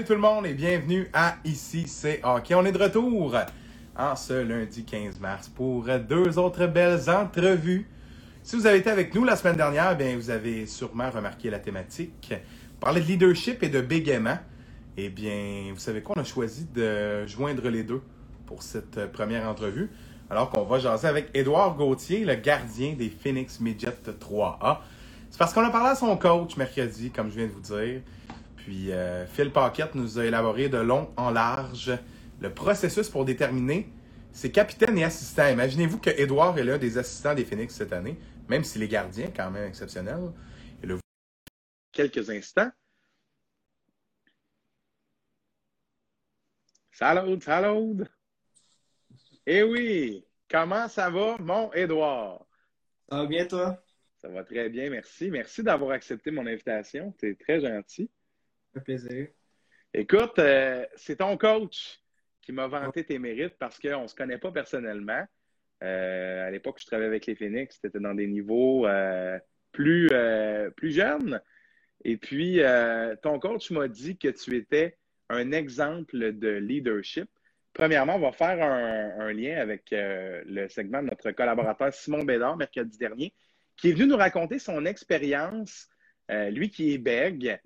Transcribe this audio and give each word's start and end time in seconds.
Salut 0.00 0.08
tout 0.08 0.14
le 0.14 0.20
monde 0.20 0.46
et 0.46 0.54
bienvenue 0.54 1.10
à 1.12 1.36
Ici 1.44 1.86
c'est 1.86 2.22
Hockey. 2.24 2.54
On 2.54 2.64
est 2.64 2.72
de 2.72 2.82
retour 2.82 3.36
en 3.94 4.16
ce 4.16 4.32
lundi 4.32 4.82
15 4.82 5.20
mars 5.20 5.50
pour 5.50 5.84
deux 6.08 6.38
autres 6.38 6.66
belles 6.66 7.10
entrevues. 7.10 7.86
Si 8.42 8.56
vous 8.56 8.66
avez 8.66 8.78
été 8.78 8.88
avec 8.88 9.14
nous 9.14 9.24
la 9.24 9.36
semaine 9.36 9.56
dernière, 9.56 9.94
bien, 9.98 10.16
vous 10.16 10.30
avez 10.30 10.64
sûrement 10.64 11.10
remarqué 11.10 11.50
la 11.50 11.58
thématique. 11.58 12.32
On 12.32 12.80
parlait 12.80 13.02
de 13.02 13.08
leadership 13.08 13.62
et 13.62 13.68
de 13.68 13.82
bégaiement. 13.82 14.38
Eh 14.96 15.10
bien, 15.10 15.70
vous 15.74 15.80
savez 15.80 16.00
quoi, 16.00 16.14
on 16.16 16.20
a 16.22 16.24
choisi 16.24 16.66
de 16.74 17.26
joindre 17.26 17.68
les 17.68 17.82
deux 17.82 18.00
pour 18.46 18.62
cette 18.62 19.12
première 19.12 19.46
entrevue. 19.46 19.90
Alors 20.30 20.48
qu'on 20.48 20.64
va 20.64 20.78
jaser 20.78 21.08
avec 21.08 21.28
Édouard 21.34 21.76
Gauthier, 21.76 22.24
le 22.24 22.36
gardien 22.36 22.94
des 22.94 23.10
Phoenix 23.10 23.60
Midget 23.60 23.98
3A. 24.18 24.78
C'est 25.28 25.38
parce 25.38 25.52
qu'on 25.52 25.62
a 25.62 25.68
parlé 25.68 25.90
à 25.90 25.94
son 25.94 26.16
coach 26.16 26.56
mercredi, 26.56 27.10
comme 27.10 27.30
je 27.30 27.36
viens 27.36 27.48
de 27.48 27.52
vous 27.52 27.60
dire. 27.60 28.00
Puis 28.64 28.92
euh, 28.92 29.26
Phil 29.26 29.50
Paquette 29.50 29.94
nous 29.94 30.18
a 30.18 30.24
élaboré 30.24 30.68
de 30.68 30.76
long 30.78 31.12
en 31.16 31.30
large 31.30 31.92
le 32.40 32.52
processus 32.52 33.08
pour 33.08 33.24
déterminer 33.24 33.88
ses 34.32 34.52
capitaines 34.52 34.98
et 34.98 35.04
assistants. 35.04 35.48
Imaginez-vous 35.48 35.98
que 35.98 36.10
Edouard 36.10 36.58
est 36.58 36.64
l'un 36.64 36.78
des 36.78 36.98
assistants 36.98 37.34
des 37.34 37.44
Phoenix 37.44 37.74
cette 37.74 37.92
année, 37.92 38.18
même 38.48 38.64
s'il 38.64 38.82
est 38.82 38.88
gardien, 38.88 39.30
quand 39.34 39.50
même 39.50 39.68
exceptionnel. 39.68 40.32
Et 40.82 40.86
le... 40.86 40.98
Quelques 41.92 42.28
instants. 42.30 42.70
Salut, 46.92 47.40
salut! 47.40 48.04
Eh 49.46 49.62
oui! 49.62 50.24
Comment 50.50 50.88
ça 50.88 51.08
va, 51.08 51.36
mon 51.38 51.72
Edouard? 51.72 52.44
Ça 53.08 53.16
va 53.16 53.26
bien, 53.26 53.46
toi? 53.46 53.82
Ça 54.20 54.28
va 54.28 54.44
très 54.44 54.68
bien, 54.68 54.90
merci. 54.90 55.30
Merci 55.30 55.62
d'avoir 55.62 55.92
accepté 55.92 56.30
mon 56.30 56.46
invitation. 56.46 57.14
Tu 57.18 57.30
es 57.30 57.34
très 57.34 57.60
gentil. 57.60 58.10
Fait 58.72 58.80
plaisir. 58.80 59.26
Écoute, 59.92 60.38
euh, 60.38 60.86
c'est 60.94 61.16
ton 61.16 61.36
coach 61.36 62.00
qui 62.40 62.52
m'a 62.52 62.68
vanté 62.68 63.04
tes 63.04 63.18
mérites 63.18 63.56
parce 63.58 63.80
qu'on 63.80 64.02
ne 64.02 64.06
se 64.06 64.14
connaît 64.14 64.38
pas 64.38 64.52
personnellement. 64.52 65.24
Euh, 65.82 66.46
à 66.46 66.50
l'époque, 66.50 66.78
je 66.80 66.86
travaillais 66.86 67.08
avec 67.08 67.26
les 67.26 67.34
Phoenix, 67.34 67.80
c'était 67.82 67.98
dans 67.98 68.14
des 68.14 68.28
niveaux 68.28 68.86
euh, 68.86 69.38
plus, 69.72 70.08
plus 70.76 70.92
jeunes. 70.92 71.40
Et 72.04 72.16
puis, 72.16 72.60
ton 73.22 73.38
coach 73.40 73.70
m'a 73.72 73.88
dit 73.88 74.16
que 74.16 74.28
tu 74.28 74.56
étais 74.56 74.96
un 75.28 75.50
exemple 75.52 76.32
de 76.32 76.48
leadership. 76.48 77.28
Premièrement, 77.72 78.16
on 78.16 78.20
va 78.20 78.32
faire 78.32 78.62
un, 78.62 79.20
un 79.20 79.32
lien 79.32 79.56
avec 79.56 79.88
le 79.90 80.68
segment 80.68 81.02
de 81.02 81.08
notre 81.08 81.32
collaborateur 81.32 81.92
Simon 81.92 82.22
Bédard 82.24 82.56
mercredi 82.56 82.96
dernier, 82.98 83.34
qui 83.76 83.90
est 83.90 83.92
venu 83.92 84.06
nous 84.06 84.16
raconter 84.16 84.58
son 84.58 84.86
expérience, 84.86 85.88
lui 86.28 86.70
qui 86.70 86.94
est 86.94 86.98
bègue, 86.98 87.60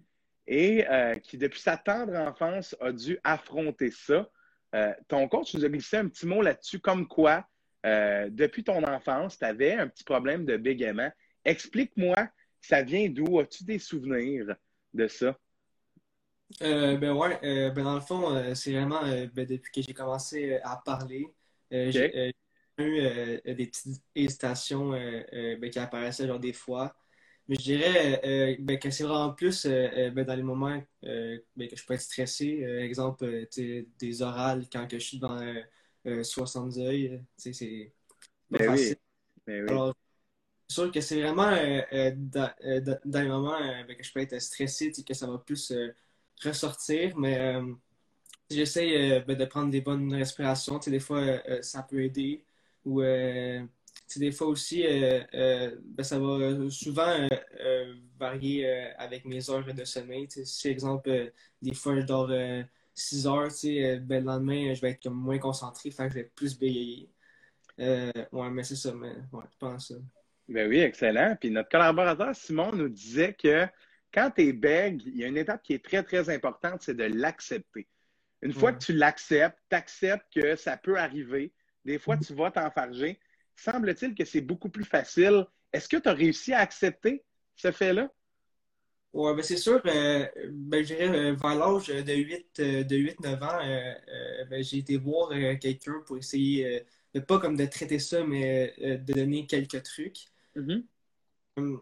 et 0.46 0.86
euh, 0.88 1.14
qui, 1.16 1.38
depuis 1.38 1.60
sa 1.60 1.76
tendre 1.76 2.14
enfance, 2.14 2.76
a 2.80 2.92
dû 2.92 3.18
affronter 3.24 3.90
ça. 3.90 4.28
Euh, 4.74 4.92
ton 5.08 5.28
coach 5.28 5.54
nous 5.54 5.64
a 5.64 5.68
glissé 5.68 5.96
un 5.96 6.08
petit 6.08 6.26
mot 6.26 6.42
là-dessus, 6.42 6.80
comme 6.80 7.06
quoi, 7.06 7.46
euh, 7.86 8.28
depuis 8.30 8.64
ton 8.64 8.82
enfance, 8.84 9.38
tu 9.38 9.44
avais 9.44 9.74
un 9.74 9.88
petit 9.88 10.04
problème 10.04 10.44
de 10.44 10.56
bégaiement. 10.56 11.10
Explique-moi, 11.44 12.16
ça 12.60 12.82
vient 12.82 13.08
d'où? 13.08 13.38
As-tu 13.38 13.64
des 13.64 13.78
souvenirs 13.78 14.54
de 14.92 15.06
ça? 15.08 15.38
ben 16.60 17.12
ouais, 17.12 17.38
ben 17.70 17.84
dans 17.84 17.94
le 17.94 18.00
fond, 18.00 18.54
c'est 18.54 18.72
vraiment 18.72 19.02
ben 19.02 19.46
depuis 19.46 19.72
que 19.72 19.82
j'ai 19.82 19.92
commencé 19.92 20.58
à 20.62 20.80
parler, 20.84 21.26
j'ai 21.70 22.32
eu 22.78 23.00
des 23.44 23.66
petites 23.66 24.02
hésitations 24.14 24.90
ben, 24.90 25.70
qui 25.70 25.78
apparaissaient 25.78 26.26
genre 26.26 26.38
des 26.38 26.52
fois. 26.52 26.94
Mais 27.48 27.56
je 27.56 27.62
dirais 27.62 28.20
euh, 28.24 28.56
ben, 28.58 28.78
que 28.78 28.90
c'est 28.90 29.04
vraiment 29.04 29.32
plus 29.32 29.66
euh, 29.66 29.88
euh, 29.96 30.10
ben, 30.10 30.24
dans 30.24 30.34
les 30.34 30.42
moments 30.42 30.82
ben, 31.02 31.68
que 31.68 31.76
je 31.76 31.84
peux 31.84 31.94
être 31.94 32.00
stressé. 32.00 32.62
exemple, 32.80 33.46
des 33.98 34.22
orales 34.22 34.64
quand 34.72 34.86
que 34.86 34.98
je 34.98 35.04
suis 35.04 35.18
dans 35.18 35.38
60 36.04 36.78
œils. 36.78 37.22
C'est 37.36 37.92
pas 38.50 38.58
ben 38.58 38.70
facile. 38.70 38.96
Oui. 39.46 39.58
Alors, 39.68 39.94
c'est 40.68 40.74
sûr 40.74 40.90
que 40.90 41.00
c'est 41.02 41.20
vraiment 41.20 41.50
dans, 42.16 42.50
dans, 43.04 43.20
les 43.20 43.28
moments 43.28 43.58
que 43.86 44.02
je 44.02 44.12
peux 44.12 44.20
être 44.20 44.40
stressé 44.40 44.90
que 45.06 45.14
ça 45.14 45.26
va 45.26 45.38
plus 45.38 45.70
ressortir. 46.42 47.16
Mais 47.18 47.60
j'essaie 48.50 49.20
de 49.20 49.44
prendre 49.44 49.70
des 49.70 49.82
bonnes 49.82 50.14
respirations. 50.14 50.78
Des 50.78 51.00
fois, 51.00 51.22
ça 51.60 51.82
peut 51.82 52.02
aider. 52.04 52.42
Ou 52.86 53.02
des 54.16 54.32
fois 54.32 54.48
aussi, 54.48 54.86
euh, 54.86 55.20
euh, 55.34 55.76
ben, 55.82 56.02
ça 56.02 56.18
va 56.18 56.70
souvent 56.70 57.28
euh, 57.60 57.94
varier 58.18 58.68
avec 58.98 59.24
mes 59.24 59.50
heures 59.50 59.64
de 59.72 59.84
sommeil. 59.84 60.28
Si, 60.30 60.68
exemple, 60.68 61.32
des 61.60 61.74
fois, 61.74 61.96
je 61.96 62.06
dors 62.06 62.30
6 62.94 63.26
heures, 63.26 63.48
ben, 64.02 64.20
le 64.20 64.26
lendemain, 64.26 64.74
je 64.74 64.80
vais 64.80 64.90
être 64.90 65.02
comme 65.02 65.14
moins 65.14 65.38
concentré, 65.38 65.90
fait 65.90 66.04
que 66.04 66.10
je 66.10 66.14
vais 66.14 66.30
plus 66.34 66.58
bégayer. 66.58 67.10
ouais, 67.78 68.50
mais 68.50 68.62
c'est 68.62 68.76
ça, 68.76 68.92
mais 68.94 69.14
ouais, 69.32 69.44
je 69.50 69.58
pense 69.58 69.88
ça. 69.88 69.94
Ben 70.46 70.68
oui, 70.68 70.80
excellent. 70.80 71.36
Puis 71.40 71.50
notre 71.50 71.70
collaborateur 71.70 72.36
Simon 72.36 72.72
nous 72.72 72.90
disait 72.90 73.32
que 73.32 73.66
quand 74.12 74.30
tu 74.30 74.42
es 74.42 74.52
bègue, 74.52 75.02
il 75.06 75.16
y 75.16 75.24
a 75.24 75.26
une 75.26 75.38
étape 75.38 75.62
qui 75.62 75.72
est 75.72 75.82
très, 75.82 76.02
très 76.02 76.28
importante, 76.28 76.82
c'est 76.82 76.94
de 76.94 77.04
l'accepter. 77.04 77.88
Une 78.42 78.52
fois 78.52 78.74
que 78.74 78.84
tu 78.84 78.92
l'acceptes, 78.92 79.58
tu 79.70 79.74
acceptes 79.74 80.26
que 80.34 80.54
ça 80.54 80.76
peut 80.76 80.98
arriver. 80.98 81.54
Des 81.86 81.98
fois, 81.98 82.18
tu 82.18 82.34
vas 82.34 82.50
t'enfarger 82.50 83.18
semble-t-il 83.56 84.14
que 84.14 84.24
c'est 84.24 84.40
beaucoup 84.40 84.68
plus 84.68 84.84
facile. 84.84 85.46
Est-ce 85.72 85.88
que 85.88 85.96
tu 85.96 86.08
as 86.08 86.12
réussi 86.12 86.52
à 86.52 86.60
accepter 86.60 87.24
ce 87.56 87.72
fait-là? 87.72 88.10
Oui, 89.14 89.32
ben 89.36 89.42
c'est 89.42 89.56
sûr. 89.56 89.80
Euh, 89.86 90.26
ben, 90.50 90.84
je 90.84 90.92
dirais, 90.92 91.08
euh, 91.08 91.34
vers 91.34 91.54
l'âge 91.54 91.86
de 91.86 92.12
8, 92.12 92.46
euh, 92.58 92.82
de 92.82 93.14
9 93.22 93.42
ans, 93.44 93.58
ben, 94.50 94.62
j'ai 94.64 94.78
été 94.78 94.96
voir 94.96 95.30
quelqu'un 95.60 96.02
pour 96.04 96.18
essayer, 96.18 96.84
de 97.14 97.20
pas 97.20 97.38
comme 97.38 97.56
de 97.56 97.64
traiter 97.64 98.00
ça, 98.00 98.24
mais 98.24 98.74
de 98.78 99.12
donner 99.12 99.46
quelques 99.46 99.84
trucs. 99.84 100.26
Hum, 101.56 101.80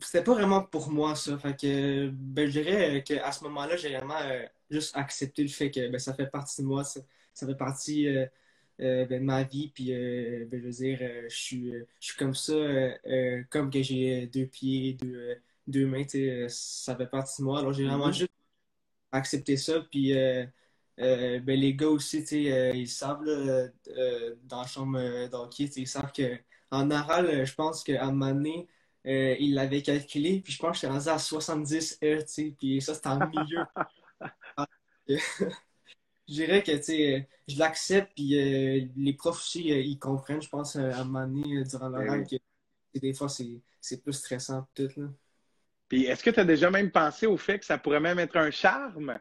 c'était 0.00 0.22
pas 0.22 0.34
vraiment 0.34 0.62
pour 0.62 0.90
moi, 0.92 1.16
ça. 1.16 1.36
Fait 1.36 1.56
que, 1.60 2.10
ben, 2.10 2.46
je 2.48 2.60
dirais 2.60 3.02
qu'à 3.02 3.32
ce 3.32 3.42
moment-là, 3.44 3.76
j'ai 3.76 3.96
vraiment 3.96 4.20
juste 4.70 4.96
accepté 4.96 5.42
le 5.42 5.48
fait 5.48 5.72
que 5.72 5.88
ben, 5.88 5.98
ça 5.98 6.14
fait 6.14 6.28
partie 6.28 6.62
de 6.62 6.66
moi, 6.66 6.84
ça, 6.84 7.00
ça 7.34 7.44
fait 7.44 7.56
partie 7.56 8.06
euh, 8.80 9.04
ben, 9.06 9.22
ma 9.22 9.42
vie. 9.42 9.68
Puis, 9.74 9.92
euh, 9.92 10.46
ben, 10.50 10.60
je 10.60 10.66
veux 10.66 10.72
dire, 10.72 10.98
euh, 11.02 11.24
je 11.28 11.36
suis, 11.36 11.72
je 11.72 12.06
suis 12.06 12.16
comme 12.16 12.34
ça, 12.34 12.54
comme 13.50 13.70
que 13.70 13.82
j'ai 13.82 14.26
deux 14.26 14.46
pieds, 14.46 14.94
deux, 14.94 15.36
deux 15.66 15.86
mains, 15.86 16.04
ça 16.48 16.96
fait 16.96 17.06
partie 17.06 17.42
de 17.42 17.46
moi. 17.46 17.60
Alors, 17.60 17.72
j'ai 17.72 17.84
vraiment 17.86 18.08
mm-hmm. 18.08 18.18
juste 18.18 18.32
accepté 19.12 19.56
ça. 19.56 19.80
Puis, 19.90 20.12
ben, 20.14 20.50
les 21.46 21.74
gars 21.74 21.88
aussi, 21.88 22.20
ils 22.20 22.88
savent, 22.88 23.24
dans 24.44 24.60
la 24.62 24.66
chambre 24.66 25.28
d'hockey, 25.28 25.64
ils 25.76 25.86
savent 25.88 26.12
qu'en 26.12 26.90
oral, 26.90 27.44
je 27.46 27.54
pense 27.54 27.84
qu'à 27.84 28.04
un 28.04 28.12
moment 28.12 28.32
donné, 28.32 28.68
il 29.04 29.54
l'avait 29.54 29.82
calculé, 29.82 30.40
puis 30.40 30.52
je 30.52 30.58
pense 30.58 30.72
que 30.72 30.76
j'étais 30.82 30.92
rendu 30.92 31.08
à 31.08 31.18
70 31.18 31.98
heures, 32.04 32.24
puis 32.58 32.80
ça, 32.82 32.94
c'était 32.94 33.08
en 33.08 33.28
milieu. 33.28 33.64
je 36.30 36.34
dirais 36.36 36.62
que 36.62 36.72
je 36.72 37.58
l'accepte, 37.58 38.12
puis 38.14 38.38
euh, 38.38 38.86
les 38.96 39.12
profs 39.12 39.40
aussi, 39.40 39.72
euh, 39.72 39.80
ils 39.80 39.98
comprennent, 39.98 40.40
je 40.40 40.48
pense, 40.48 40.76
euh, 40.76 40.92
à 40.92 41.00
un 41.00 41.04
moment 41.04 41.26
donné, 41.26 41.64
durant 41.64 41.88
l'oral, 41.88 42.22
ben 42.22 42.38
que 42.94 42.98
des 42.98 43.12
fois, 43.12 43.28
c'est 43.28 44.02
plus 44.02 44.12
stressant. 44.12 44.66
Tout, 44.74 44.88
là. 44.96 45.08
Puis 45.88 46.04
est-ce 46.04 46.22
que 46.22 46.30
tu 46.30 46.38
as 46.38 46.44
déjà 46.44 46.70
même 46.70 46.92
pensé 46.92 47.26
au 47.26 47.36
fait 47.36 47.58
que 47.58 47.64
ça 47.64 47.78
pourrait 47.78 48.00
même 48.00 48.20
être 48.20 48.36
un 48.36 48.50
charme? 48.50 49.18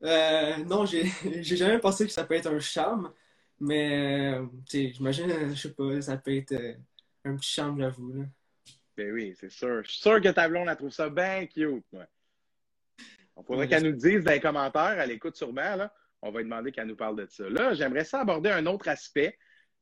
non, 0.00 0.84
j'ai 0.86 1.56
jamais 1.56 1.78
pensé 1.78 2.06
que 2.06 2.12
ça 2.12 2.24
peut 2.24 2.34
être 2.34 2.48
un 2.48 2.58
charme, 2.58 3.12
mais 3.60 4.40
j'imagine, 4.68 5.54
je 5.54 5.54
sais 5.54 5.72
pas, 5.72 6.02
ça 6.02 6.16
peut 6.16 6.36
être 6.36 6.54
un 7.24 7.36
petit 7.36 7.50
charme, 7.50 7.78
j'avoue. 7.78 8.26
Ben 8.96 9.12
oui, 9.12 9.34
c'est 9.38 9.50
sûr. 9.50 9.82
Je 9.84 9.90
suis 9.90 10.00
sûr 10.00 10.20
que 10.20 10.28
ta 10.28 10.48
blonde, 10.48 10.68
elle 10.68 10.76
trouve 10.76 10.90
ça 10.90 11.08
bien 11.08 11.46
cute, 11.46 11.84
moi. 11.92 12.06
On 13.36 13.42
faudrait 13.42 13.68
qu'elle 13.68 13.84
nous 13.84 13.92
dise 13.92 14.24
dans 14.24 14.32
les 14.32 14.40
commentaires, 14.40 14.98
à 14.98 15.06
l'écoute 15.06 15.36
sûrement, 15.36 15.76
là, 15.76 15.92
on 16.22 16.30
va 16.30 16.38
lui 16.38 16.44
demander 16.44 16.70
qu'elle 16.72 16.86
nous 16.86 16.96
parle 16.96 17.16
de 17.16 17.26
ça. 17.26 17.48
Là, 17.48 17.74
j'aimerais 17.74 18.04
ça 18.04 18.20
aborder 18.20 18.50
un 18.50 18.66
autre 18.66 18.88
aspect 18.88 19.36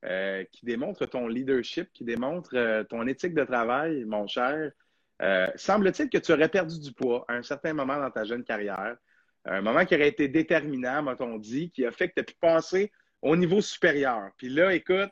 euh, 0.06 0.44
qui 0.50 0.64
démontre 0.64 1.05
ton 1.05 1.29
leadership, 1.29 1.93
qui 1.93 2.05
démontre 2.05 2.56
euh, 2.56 2.82
ton 2.85 3.06
éthique 3.06 3.35
de 3.35 3.44
travail, 3.44 4.05
mon 4.05 4.26
cher. 4.26 4.73
Euh, 5.20 5.47
semble-t-il 5.56 6.08
que 6.08 6.17
tu 6.17 6.32
aurais 6.32 6.49
perdu 6.49 6.81
du 6.81 6.94
poids 6.94 7.26
à 7.29 7.35
un 7.35 7.43
certain 7.43 7.75
moment 7.75 7.99
dans 7.99 8.11
ta 8.11 8.25
jeune 8.25 8.43
carrière, 8.43 8.97
un 9.44 9.61
moment 9.61 9.85
qui 9.85 9.94
aurait 9.94 10.08
été 10.08 10.29
déterminant, 10.29 11.02
m'a-t-on 11.02 11.37
dit, 11.37 11.70
qui 11.70 11.85
a 11.85 11.91
fait 11.91 12.08
que 12.08 12.14
tu 12.14 12.20
as 12.20 12.25
pu 12.25 12.35
passer 12.41 12.91
au 13.20 13.37
niveau 13.37 13.61
supérieur. 13.61 14.31
Puis 14.38 14.49
là, 14.49 14.73
écoute, 14.75 15.11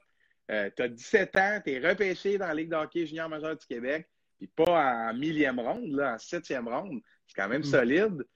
tu 0.48 0.82
as 0.82 0.88
17 0.88 1.36
ans, 1.36 1.60
tu 1.62 1.72
es 1.72 1.86
repêché 1.86 2.38
dans 2.38 2.46
la 2.46 2.54
Ligue 2.54 2.70
d'hockey 2.70 3.04
junior 3.04 3.28
majeur 3.28 3.56
du 3.56 3.66
Québec, 3.66 4.08
puis 4.38 4.46
pas 4.46 5.10
en 5.10 5.14
millième 5.14 5.60
ronde, 5.60 5.92
là, 5.92 6.14
en 6.14 6.18
septième 6.18 6.68
ronde. 6.68 7.00
C'est 7.28 7.36
quand 7.36 7.48
même 7.48 7.62
mm. 7.62 7.64
solide. 7.64 8.26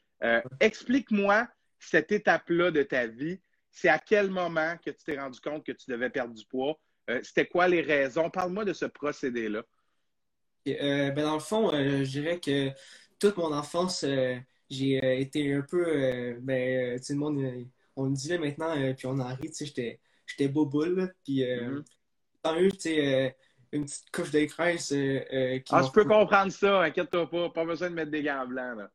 Explique-moi 0.61 1.49
cette 1.81 2.13
étape-là 2.13 2.71
de 2.71 2.85
ta 2.85 3.09
vie, 3.09 3.41
c'est 3.73 3.89
à 3.89 3.99
quel 3.99 4.31
moment 4.31 4.77
que 4.85 4.91
tu 4.91 5.03
t'es 5.05 5.19
rendu 5.19 5.41
compte 5.41 5.65
que 5.65 5.73
tu 5.73 5.91
devais 5.91 6.11
perdre 6.11 6.35
du 6.35 6.45
poids? 6.45 6.79
Euh, 7.11 7.21
c'était 7.23 7.47
quoi 7.47 7.67
les 7.67 7.81
raisons? 7.81 8.31
Parle-moi 8.31 8.65
de 8.65 8.73
ce 8.73 8.85
procédé-là. 8.85 9.65
Euh, 10.69 11.11
ben 11.11 11.25
dans 11.25 11.35
le 11.35 11.41
fond, 11.41 11.75
euh, 11.75 12.05
je 12.05 12.11
dirais 12.11 12.39
que 12.39 12.69
toute 13.19 13.37
mon 13.37 13.53
enfance, 13.53 14.05
j'ai 14.71 15.21
été 15.21 15.55
un 15.55 15.63
peu. 15.63 16.37
ben, 16.41 17.01
tout 17.01 17.13
le 17.13 17.19
monde, 17.19 17.67
on 17.97 18.11
me 18.11 18.15
disait 18.15 18.39
maintenant, 18.39 18.75
puis 18.95 19.07
on 19.07 19.19
en 19.19 19.35
rit, 19.35 19.51
j'étais 19.59 20.01
j'étais 20.27 20.49
beau 20.49 20.67
boule, 20.67 21.13
puis 21.25 21.41
mm-hmm. 21.41 21.85
tant 22.43 22.59
eu, 22.59 22.71
tu 22.73 22.81
sais 22.81 23.37
une 23.73 23.85
petite 23.85 24.11
couche 24.13 24.31
de 24.31 24.45
graisse. 24.45 24.93
ah, 24.93 25.83
je 25.83 25.91
peux 25.91 26.05
comprendre 26.05 26.53
ça, 26.53 26.83
inquiète-toi 26.83 27.29
pas, 27.29 27.51
pas 27.51 27.65
besoin 27.65 27.91
de 27.91 27.95
mettre 27.95 28.11
des 28.11 28.23
gants 28.23 28.47
blancs. 28.47 28.79
Là. 28.79 28.91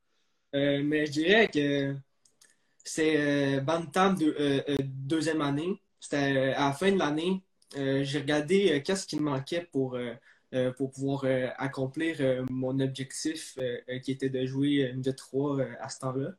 mais 0.53 1.05
je 1.07 1.11
dirais 1.11 1.47
que 1.47 1.95
c'est 2.83 3.59
Bantam 3.61 4.15
de, 4.15 4.63
deuxième 4.81 5.41
année. 5.41 5.81
C'était 5.99 6.53
à 6.55 6.67
la 6.67 6.73
fin 6.73 6.91
de 6.91 6.99
l'année. 6.99 7.41
J'ai 7.75 8.19
regardé 8.19 8.81
qu'est-ce 8.85 9.07
qui 9.07 9.17
me 9.17 9.29
manquait 9.29 9.67
pour 9.71 9.97
euh, 10.53 10.71
pour 10.71 10.91
pouvoir 10.91 11.25
euh, 11.25 11.49
accomplir 11.57 12.17
euh, 12.21 12.45
mon 12.49 12.79
objectif 12.79 13.59
qui 14.01 14.11
était 14.11 14.29
de 14.29 14.45
jouer 14.45 14.89
une 14.93 15.01
de 15.01 15.11
3 15.11 15.61
à 15.81 15.89
ce 15.89 15.99
temps-là. 15.99 16.31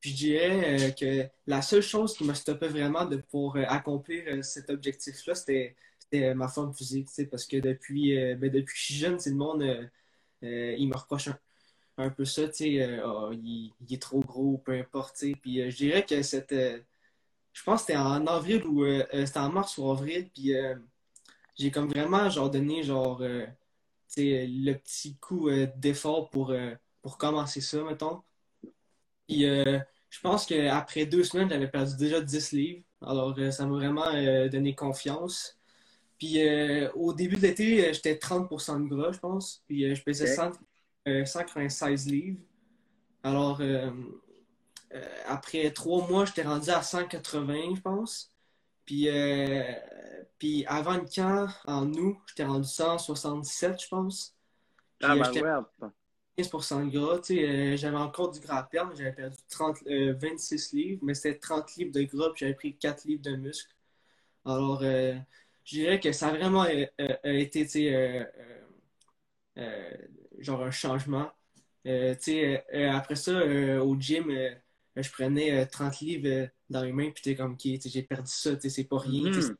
Puis 0.00 0.10
je 0.10 0.16
dirais 0.16 0.94
que 0.98 1.26
la 1.46 1.60
seule 1.60 1.82
chose 1.82 2.16
qui 2.16 2.24
me 2.24 2.32
stoppait 2.34 2.68
vraiment 2.68 3.04
de 3.04 3.16
pour 3.16 3.56
accomplir 3.56 4.44
cet 4.44 4.70
objectif-là, 4.70 5.34
c'était 5.34 5.76
ma 6.12 6.48
forme 6.48 6.74
physique, 6.74 7.08
parce 7.30 7.46
que 7.46 7.56
depuis, 7.58 8.14
ben, 8.36 8.50
depuis 8.50 8.64
que 8.64 8.78
je 8.78 8.84
suis 8.84 8.94
jeune, 8.94 9.18
le 9.24 9.34
monde, 9.34 9.90
il 10.42 10.88
me 10.88 10.96
reproche 10.96 11.28
un, 11.98 12.10
peu 12.10 12.24
ça, 12.24 12.42
oh, 13.04 13.30
il, 13.32 13.72
est 13.90 14.02
trop 14.02 14.20
gros, 14.20 14.58
peu 14.58 14.72
importe, 14.72 15.24
Puis 15.42 15.70
je 15.70 15.76
dirais 15.76 16.04
que 16.04 16.22
c'était, 16.22 16.84
je 17.52 17.62
pense 17.62 17.82
que 17.82 17.86
c'était 17.88 17.98
en 17.98 18.26
avril 18.26 18.64
ou 18.66 18.84
c'était 19.12 19.38
en 19.38 19.50
mars 19.50 19.78
ou 19.78 19.90
avril, 19.90 20.28
puis 20.34 20.54
j'ai 21.60 21.70
comme 21.70 21.88
vraiment 21.88 22.28
genre 22.30 22.50
donné 22.50 22.82
genre 22.82 23.20
euh, 23.22 23.46
le 24.18 24.72
petit 24.74 25.16
coup 25.16 25.48
euh, 25.48 25.66
d'effort 25.76 26.30
pour, 26.30 26.50
euh, 26.50 26.74
pour 27.02 27.18
commencer 27.18 27.60
ça, 27.60 27.82
mettons. 27.84 28.22
Puis 29.28 29.42
je 29.42 30.20
pense 30.22 30.46
qu'après 30.46 31.06
deux 31.06 31.22
semaines, 31.22 31.48
j'avais 31.50 31.68
perdu 31.68 31.96
déjà 31.96 32.20
10 32.20 32.52
livres. 32.52 32.82
Alors 33.02 33.36
ça 33.52 33.66
m'a 33.66 33.74
vraiment 33.74 34.10
donné 34.48 34.74
confiance. 34.74 35.59
Puis 36.20 36.38
au 36.94 37.12
début 37.12 37.36
de 37.36 37.42
l'été, 37.42 37.92
j'étais 37.92 38.14
30% 38.14 38.84
de 38.84 38.94
gras, 38.94 39.10
je 39.10 39.18
pense. 39.18 39.64
Puis 39.66 39.96
je 39.96 40.02
pesais 40.02 40.36
196 41.06 42.06
livres. 42.06 42.38
Alors 43.24 43.60
après 45.26 45.72
trois 45.72 46.06
mois, 46.06 46.26
j'étais 46.26 46.42
rendu 46.42 46.70
à 46.70 46.82
180, 46.82 47.74
je 47.74 47.80
pense. 47.80 48.32
Puis 48.84 49.08
puis 50.40 50.64
avant 50.66 50.94
le 50.94 51.04
camp, 51.04 51.48
en 51.66 51.92
août, 51.92 52.16
j'étais 52.26 52.44
rendu 52.44 52.66
167, 52.66 53.82
je 53.82 53.88
pense. 53.88 54.34
ah, 55.02 55.14
ben 55.14 55.30
ouais. 55.30 55.88
15% 56.38 56.86
de 56.86 56.90
gras. 56.90 57.20
Euh, 57.30 57.76
j'avais 57.76 57.96
encore 57.96 58.30
du 58.30 58.40
gras 58.40 58.60
à 58.60 58.62
perdre. 58.62 58.94
J'avais 58.96 59.12
perdu 59.12 59.36
30, 59.50 59.76
26 59.86 60.72
euh, 60.72 60.76
livres, 60.78 61.00
mais 61.02 61.12
c'était 61.12 61.38
30 61.38 61.76
livres 61.76 61.92
de 61.92 62.02
gras, 62.04 62.30
puis 62.30 62.40
j'avais 62.40 62.54
pris 62.54 62.74
4 62.74 63.04
livres 63.04 63.22
de 63.22 63.36
muscle. 63.36 63.74
Alors, 64.46 64.80
euh, 64.82 65.14
je 65.70 65.76
dirais 65.76 66.00
que 66.00 66.12
ça 66.12 66.28
a 66.28 66.30
vraiment 66.32 66.66
été, 67.24 68.26
genre 70.38 70.62
un 70.62 70.70
changement. 70.70 71.30
après 71.86 73.16
ça, 73.16 73.44
au 73.82 73.96
gym, 73.98 74.32
je 74.96 75.10
prenais 75.10 75.66
30 75.66 76.00
livres 76.00 76.48
dans 76.68 76.82
les 76.82 76.92
mains, 76.92 77.10
puis 77.10 77.22
t'es 77.22 77.34
comme, 77.34 77.56
j'ai 77.58 78.02
perdu 78.02 78.30
ça, 78.30 78.50
c'est 78.60 78.84
pas 78.84 78.98
rien. 78.98 79.30
Mm-hmm 79.30 79.56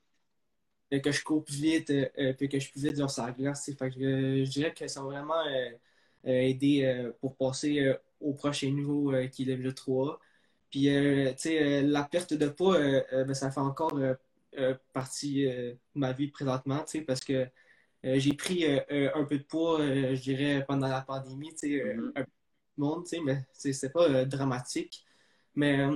que 0.98 1.12
je 1.12 1.22
cours 1.22 1.44
plus 1.44 1.60
vite, 1.60 1.90
et 1.90 2.10
euh, 2.18 2.32
que 2.32 2.46
je 2.52 2.58
suis 2.58 2.72
plus 2.72 2.82
vite 2.82 2.96
sur 2.96 3.10
sa 3.10 3.30
glace. 3.30 3.70
Fait 3.78 3.90
que, 3.90 4.00
euh, 4.00 4.44
je 4.44 4.50
dirais 4.50 4.74
que 4.74 4.88
ça 4.88 5.00
m'a 5.02 5.08
vraiment 5.08 5.40
euh, 5.46 5.70
aidé 6.24 7.10
pour 7.20 7.36
passer 7.36 7.94
au 8.20 8.34
prochain 8.34 8.70
niveau 8.70 9.12
qui 9.32 9.48
est 9.50 9.56
le 9.56 9.72
3. 9.74 10.18
Puis, 10.70 10.88
la 10.88 12.04
perte 12.04 12.34
de 12.34 12.48
poids, 12.48 12.78
ben, 13.12 13.34
ça 13.34 13.50
fait 13.50 13.60
encore 13.60 13.98
partie 14.92 15.44
de 15.44 15.76
ma 15.94 16.12
vie 16.12 16.28
présentement, 16.28 16.84
parce 17.06 17.20
que 17.20 17.48
j'ai 18.02 18.32
pris 18.34 18.64
un 18.66 19.24
peu 19.24 19.38
de 19.38 19.44
poids, 19.44 19.78
je 19.80 20.20
dirais, 20.20 20.64
pendant 20.66 20.88
la 20.88 21.02
pandémie, 21.02 21.52
mm-hmm. 21.52 22.12
un 22.16 22.22
peu 22.22 22.30
de 22.76 22.80
monde, 22.80 23.06
mais 23.24 23.46
c'est 23.52 23.92
pas 23.92 24.24
dramatique. 24.24 25.04
Mais 25.54 25.88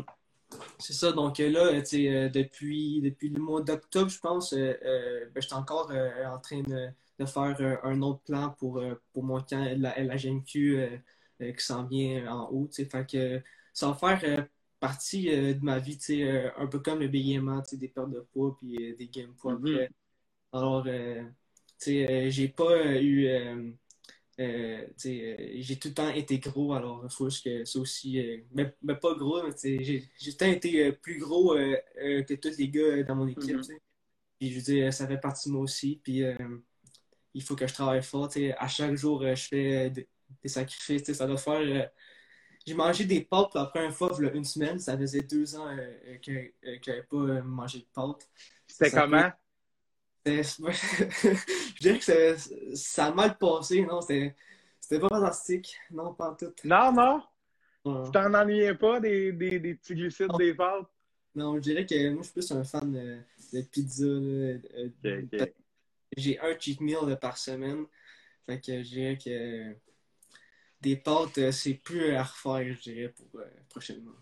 c'est 0.79 0.93
ça, 0.93 1.12
donc 1.12 1.41
euh, 1.41 1.51
là, 1.51 1.83
euh, 1.95 2.29
depuis, 2.29 3.01
depuis 3.01 3.29
le 3.29 3.41
mois 3.41 3.62
d'octobre, 3.62 4.11
je 4.11 4.19
pense, 4.19 4.53
euh, 4.53 4.75
ben, 5.35 5.41
je 5.41 5.47
suis 5.47 5.55
encore 5.55 5.91
en 5.91 6.39
train 6.39 6.62
de, 6.62 6.91
faire 7.27 7.81
un 7.85 8.03
autre 8.03 8.21
plan 8.25 8.51
pour, 8.59 8.83
pour 9.12 9.23
mon 9.25 9.41
camp, 9.41 9.75
la, 9.79 10.03
la 10.03 10.17
GMQ 10.17 11.01
qui 11.41 11.65
s'en 11.65 11.85
vient 11.85 12.27
en 12.33 12.51
haut. 12.51 12.69
Fait 12.73 13.06
que 13.06 13.43
ça 13.73 13.89
va 13.89 13.95
faire 13.95 14.47
partie 14.85 15.29
de 15.31 15.65
ma 15.65 15.79
vie, 15.79 15.99
un 16.59 16.67
peu 16.67 16.79
comme 16.79 17.01
le 17.01 17.09
BMA, 17.09 17.63
des 17.73 17.89
pertes 17.89 18.11
de 18.11 18.21
poids 18.21 18.55
puis 18.59 18.95
des 18.95 19.09
games 19.09 19.33
poids. 19.35 19.55
Mm-hmm. 19.55 19.89
Alors, 20.53 20.87
j'ai 21.81 22.49
pas 22.49 23.01
eu 23.01 23.27
euh, 23.27 23.71
euh, 24.41 24.87
j'ai 24.99 25.79
tout 25.79 25.89
le 25.89 25.95
temps 25.95 26.11
été 26.11 26.39
gros, 26.39 26.75
alors 26.75 27.01
il 27.03 27.11
faut 27.11 27.29
que 27.29 27.65
ça 27.65 27.79
aussi. 27.79 28.21
Euh, 28.21 28.43
mais, 28.53 28.95
pas 28.95 29.15
gros, 29.15 29.43
mais 29.43 29.55
j'ai 29.83 30.03
tout 30.03 30.27
le 30.27 30.33
temps 30.33 30.53
été 30.53 30.93
plus 30.93 31.19
gros 31.19 31.55
que 31.55 32.35
tous 32.35 32.59
les 32.59 32.69
gars 32.69 33.05
dans 33.05 33.17
mon 33.17 33.27
équipe. 33.27 33.57
Mm-hmm. 33.57 33.79
Puis 34.39 34.51
je 34.51 34.57
veux 34.57 34.63
dire, 34.63 34.93
ça 34.93 35.07
fait 35.07 35.17
partie 35.19 35.49
de 35.49 35.55
moi 35.55 35.63
aussi. 35.63 35.99
Puis 36.03 36.23
il 37.33 37.43
faut 37.43 37.57
que 37.57 37.67
je 37.67 37.73
travaille 37.73 38.03
fort. 38.03 38.29
À 38.59 38.69
chaque 38.69 38.97
jour, 38.97 39.25
je 39.35 39.49
fais 39.49 39.89
des, 39.89 40.07
sacrifices. 40.45 41.11
Ça 41.11 41.27
doit 41.27 41.39
faire. 41.39 41.91
J'ai 42.67 42.75
mangé 42.75 43.05
des 43.05 43.21
pâtes 43.21 43.51
pour 43.51 43.61
la 43.61 43.67
première 43.67 43.95
fois 43.95 44.13
il 44.19 44.25
y 44.25 44.29
a 44.29 44.33
une 44.33 44.45
semaine. 44.45 44.79
Ça 44.79 44.97
faisait 44.97 45.21
deux 45.21 45.55
ans 45.57 45.77
que, 46.23 46.49
que 46.51 46.83
j'avais 46.85 47.03
pas 47.03 47.43
mangé 47.43 47.81
de 47.81 47.87
pâtes. 47.93 48.29
C'était 48.67 48.91
comment? 48.91 49.31
je 50.27 51.81
dirais 51.81 51.99
que 51.99 52.75
ça 52.75 53.07
a 53.07 53.13
mal 53.13 53.37
passé, 53.37 53.83
non? 53.83 54.01
C'était 54.01 54.35
pas 54.99 55.09
fantastique, 55.09 55.77
non, 55.91 56.15
pas 56.15 56.35
tout. 56.39 56.53
Non, 56.65 56.93
non? 56.93 57.23
Tu 58.07 58.11
t'en 58.11 58.33
ennuyais 58.33 58.75
pas 58.75 59.01
des, 59.01 59.33
des, 59.33 59.59
des 59.59 59.75
petits 59.75 59.95
glucides, 59.95 60.35
des 60.39 60.55
pâtes? 60.55 60.87
Non, 61.35 61.57
je 61.57 61.61
dirais 61.61 61.85
que 61.85 62.11
moi, 62.11 62.23
je 62.23 62.25
suis 62.25 62.33
plus 62.33 62.53
un 62.53 62.65
fan 62.65 62.93
de, 63.53 63.61
pizza. 63.63 64.05
Euh, 64.05 64.59
j'ai 66.17 66.41
un 66.41 66.59
cheat 66.59 66.81
meal 66.81 67.19
par 67.21 67.37
semaine. 67.37 67.85
Fait 68.47 68.61
que 68.61 68.83
je 68.83 68.89
dirais 68.89 69.19
que 69.19 69.75
des 70.84 70.96
pâtes, 70.96 71.38
euh, 71.38 71.50
c'est 71.50 71.74
plus 71.74 72.10
à 72.10 72.22
refaire, 72.22 72.74
je 72.76 72.82
dirais, 72.82 73.08
pour 73.08 73.41
euh, 73.41 73.44
prochainement. 73.70 74.12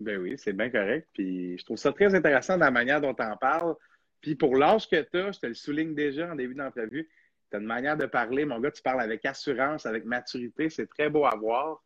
Ben 0.00 0.18
oui, 0.18 0.34
c'est 0.38 0.52
bien 0.52 0.70
correct. 0.70 1.08
Puis 1.12 1.58
je 1.58 1.64
trouve 1.64 1.76
ça 1.76 1.92
très 1.92 2.14
intéressant 2.14 2.54
de 2.54 2.60
la 2.60 2.70
manière 2.70 3.00
dont 3.00 3.14
tu 3.14 3.22
en 3.22 3.36
parles. 3.36 3.74
Puis 4.20 4.36
pour 4.36 4.56
l'âge 4.56 4.88
que 4.88 5.00
tu 5.02 5.18
as, 5.18 5.32
je 5.32 5.40
te 5.40 5.46
le 5.46 5.54
souligne 5.54 5.94
déjà 5.94 6.30
en 6.30 6.36
début 6.36 6.54
d'entrevue, 6.54 7.08
tu 7.50 7.56
as 7.56 7.60
une 7.60 7.66
manière 7.66 7.96
de 7.96 8.06
parler. 8.06 8.44
Mon 8.44 8.60
gars, 8.60 8.70
tu 8.70 8.82
parles 8.82 9.00
avec 9.00 9.24
assurance, 9.26 9.84
avec 9.84 10.04
maturité. 10.04 10.70
C'est 10.70 10.86
très 10.86 11.10
beau 11.10 11.24
à 11.26 11.36
voir. 11.36 11.82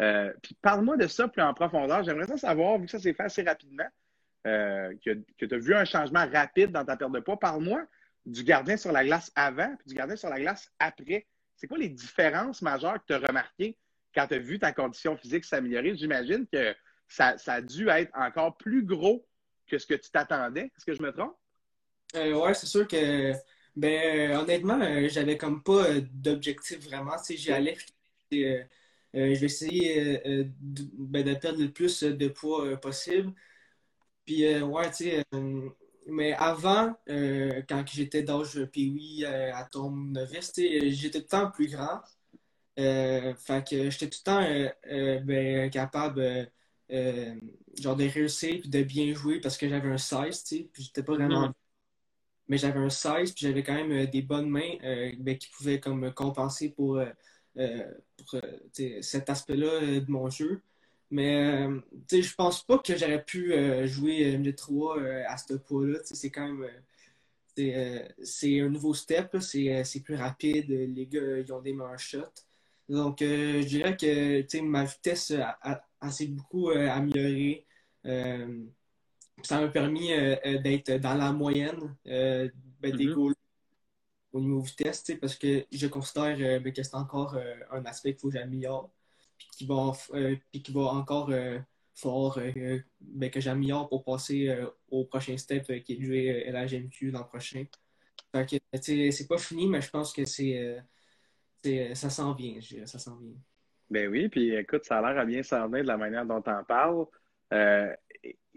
Euh, 0.00 0.32
puis 0.42 0.56
parle-moi 0.62 0.96
de 0.96 1.06
ça 1.06 1.28
plus 1.28 1.42
en 1.42 1.54
profondeur. 1.54 2.04
J'aimerais 2.04 2.26
ça 2.26 2.36
savoir, 2.36 2.78
vu 2.78 2.84
que 2.84 2.90
ça 2.90 2.98
s'est 2.98 3.14
fait 3.14 3.24
assez 3.24 3.42
rapidement, 3.42 3.88
euh, 4.46 4.94
que, 5.04 5.46
tu 5.46 5.54
as 5.54 5.58
vu 5.58 5.74
un 5.74 5.84
changement 5.84 6.26
rapide 6.30 6.70
dans 6.70 6.84
ta 6.84 6.96
perte 6.96 7.12
de 7.12 7.20
poids. 7.20 7.38
Parle-moi 7.38 7.82
du 8.26 8.44
gardien 8.44 8.76
sur 8.76 8.92
la 8.92 9.04
glace 9.04 9.32
avant 9.34 9.74
puis 9.76 9.88
du 9.88 9.94
gardien 9.94 10.16
sur 10.16 10.28
la 10.28 10.38
glace 10.38 10.70
après. 10.78 11.26
C'est 11.58 11.66
quoi 11.66 11.76
les 11.76 11.88
différences 11.88 12.62
majeures 12.62 12.94
que 12.94 13.06
tu 13.08 13.12
as 13.14 13.18
remarquées 13.18 13.76
quand 14.14 14.28
tu 14.28 14.34
as 14.34 14.38
vu 14.38 14.60
ta 14.60 14.72
condition 14.72 15.16
physique 15.16 15.44
s'améliorer? 15.44 15.96
J'imagine 15.96 16.46
que 16.46 16.74
ça, 17.08 17.36
ça 17.36 17.54
a 17.54 17.60
dû 17.60 17.88
être 17.88 18.12
encore 18.16 18.56
plus 18.56 18.84
gros 18.84 19.26
que 19.66 19.76
ce 19.76 19.84
que 19.84 19.94
tu 19.94 20.08
t'attendais. 20.10 20.70
Est-ce 20.76 20.86
que 20.86 20.94
je 20.94 21.02
me 21.02 21.12
trompe? 21.12 21.36
Euh, 22.14 22.32
ouais, 22.34 22.54
c'est 22.54 22.66
sûr 22.66 22.86
que, 22.86 23.32
ben, 23.74 24.36
honnêtement, 24.36 24.80
euh, 24.80 25.08
j'avais 25.08 25.36
comme 25.36 25.62
pas 25.64 25.90
euh, 25.90 26.00
d'objectif 26.12 26.78
vraiment. 26.84 27.18
Sais, 27.18 27.36
j'y 27.36 27.50
allais, 27.50 27.76
je 28.30 28.64
vais 29.12 29.46
essayer 29.46 30.20
ben, 30.64 31.24
de, 31.24 31.34
perdre 31.34 31.60
le 31.60 31.72
plus 31.72 32.04
de 32.04 32.28
poids 32.28 32.80
possible. 32.80 33.32
Puis, 34.24 34.62
ouais, 34.62 34.90
tu 34.90 35.10
sais, 35.10 35.24
mais 36.08 36.32
avant, 36.34 36.94
quand 37.68 37.84
j'étais 37.86 38.22
d'âge 38.22 38.64
PWI 38.72 39.24
à 39.24 39.64
tombe 39.64 40.12
novice, 40.12 40.52
j'étais 40.56 41.20
tout 41.20 41.24
le 41.24 41.24
temps 41.24 41.50
plus 41.50 41.68
grand. 41.68 42.00
fait 42.76 43.68
que 43.68 43.90
j'étais 43.90 44.08
tout 44.08 44.18
le 44.20 44.24
temps 44.24 45.20
ben, 45.24 45.70
capable 45.70 46.50
genre 47.80 47.96
de 47.96 48.08
réussir 48.08 48.54
et 48.64 48.68
de 48.68 48.82
bien 48.82 49.14
jouer 49.14 49.40
parce 49.40 49.56
que 49.56 49.68
j'avais 49.68 49.88
un 49.88 49.98
16, 49.98 50.44
tu 50.44 50.56
sais, 50.56 50.68
puis 50.72 50.84
j'étais 50.84 51.02
pas 51.02 51.14
vraiment 51.14 51.52
mais 52.48 52.58
j'avais 52.58 52.80
un 52.80 52.90
16, 52.90 53.32
puis 53.32 53.46
j'avais 53.46 53.62
quand 53.62 53.74
même 53.74 53.92
euh, 53.92 54.06
des 54.06 54.22
bonnes 54.22 54.48
mains 54.48 54.76
euh, 54.82 55.12
ben, 55.18 55.36
qui 55.36 55.48
pouvaient 55.50 55.80
comme 55.80 56.12
compenser 56.12 56.70
pour, 56.70 56.98
euh, 57.58 57.84
cet 59.02 59.30
aspect-là 59.30 60.00
de 60.00 60.10
mon 60.10 60.30
jeu. 60.30 60.62
Mais 61.10 61.68
je 62.10 62.34
pense 62.34 62.64
pas 62.64 62.78
que 62.78 62.96
j'aurais 62.96 63.24
pu 63.24 63.52
jouer 63.86 64.36
le 64.36 64.54
3 64.54 65.00
à 65.26 65.36
ce 65.36 65.54
poids-là. 65.54 65.98
C'est 66.04 66.30
quand 66.30 66.52
même 66.52 66.68
c'est 68.22 68.60
un 68.60 68.68
nouveau 68.68 68.94
step, 68.94 69.36
c'est 69.40 70.00
plus 70.04 70.14
rapide, 70.14 70.68
les 70.68 71.06
gars 71.06 71.38
ils 71.38 71.52
ont 71.52 71.60
des 71.60 71.72
meilleurs 71.72 71.98
shots. 71.98 72.44
Donc 72.88 73.18
je 73.20 73.66
dirais 73.66 73.96
que 73.96 74.60
ma 74.60 74.84
vitesse 74.84 75.32
assez 76.00 76.28
beaucoup 76.28 76.70
amélioré. 76.70 77.66
ça 78.04 79.60
m'a 79.60 79.68
permis 79.68 80.08
d'être 80.62 81.00
dans 81.00 81.14
la 81.14 81.32
moyenne 81.32 81.96
ben, 82.04 82.50
des 82.82 82.90
mm-hmm. 82.90 83.14
goals 83.14 83.34
au 84.32 84.40
niveau 84.40 84.60
vitesse, 84.60 85.04
parce 85.20 85.34
que 85.34 85.64
je 85.72 85.86
considère 85.88 86.60
ben, 86.60 86.72
que 86.72 86.82
c'est 86.82 86.94
encore 86.94 87.36
un 87.72 87.84
aspect 87.86 88.12
qu'il 88.12 88.20
faut 88.20 88.28
que 88.28 88.34
j'améliore, 88.34 88.88
qui 89.58 89.66
va, 89.66 89.92
qui 90.52 90.72
va 90.72 90.80
encore 90.82 91.32
fort 91.94 92.38
ben, 93.00 93.30
que 93.30 93.40
j'améliore 93.40 93.88
pour 93.88 94.04
passer 94.04 94.56
au 94.88 95.04
prochain 95.04 95.36
step 95.36 95.82
qui 95.82 95.94
est 95.94 95.96
de 95.96 96.04
jouer 96.04 96.44
LHMQ 96.50 97.10
l'an 97.10 97.24
prochain. 97.24 97.64
c'est 98.80 99.28
pas 99.28 99.38
fini, 99.38 99.66
mais 99.66 99.80
je 99.80 99.90
pense 99.90 100.12
que 100.12 100.24
c'est 100.24 100.78
ça 101.94 102.10
s'en 102.10 102.34
vient, 102.34 102.60
je 102.60 102.68
dirais, 102.68 102.86
ça. 102.86 103.12
Ben 103.90 104.08
oui, 104.08 104.28
puis 104.28 104.54
écoute, 104.54 104.84
ça 104.84 104.98
a 104.98 105.00
l'air 105.00 105.20
à 105.20 105.24
bien 105.24 105.42
s'en 105.42 105.68
de 105.68 105.78
la 105.78 105.96
manière 105.96 106.26
dont 106.26 106.42
tu 106.42 106.50
en 106.50 106.62
parles. 106.62 107.06
Euh, 107.52 107.94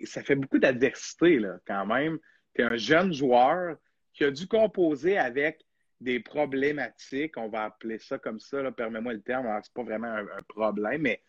ça 0.03 0.23
fait 0.23 0.35
beaucoup 0.35 0.59
d'adversité, 0.59 1.39
là, 1.39 1.57
quand 1.65 1.85
même. 1.85 2.19
Tu 2.53 2.61
es 2.61 2.65
un 2.65 2.75
jeune 2.75 3.13
joueur 3.13 3.77
qui 4.13 4.25
a 4.25 4.31
dû 4.31 4.47
composer 4.47 5.17
avec 5.17 5.65
des 6.01 6.19
problématiques, 6.19 7.37
on 7.37 7.47
va 7.47 7.65
appeler 7.65 7.99
ça 7.99 8.17
comme 8.17 8.39
ça, 8.39 8.71
permets-moi 8.71 9.13
le 9.13 9.21
terme, 9.21 9.47
c'est 9.63 9.73
pas 9.73 9.83
vraiment 9.83 10.07
un, 10.13 10.25
problème, 10.47 11.03
mais 11.03 11.21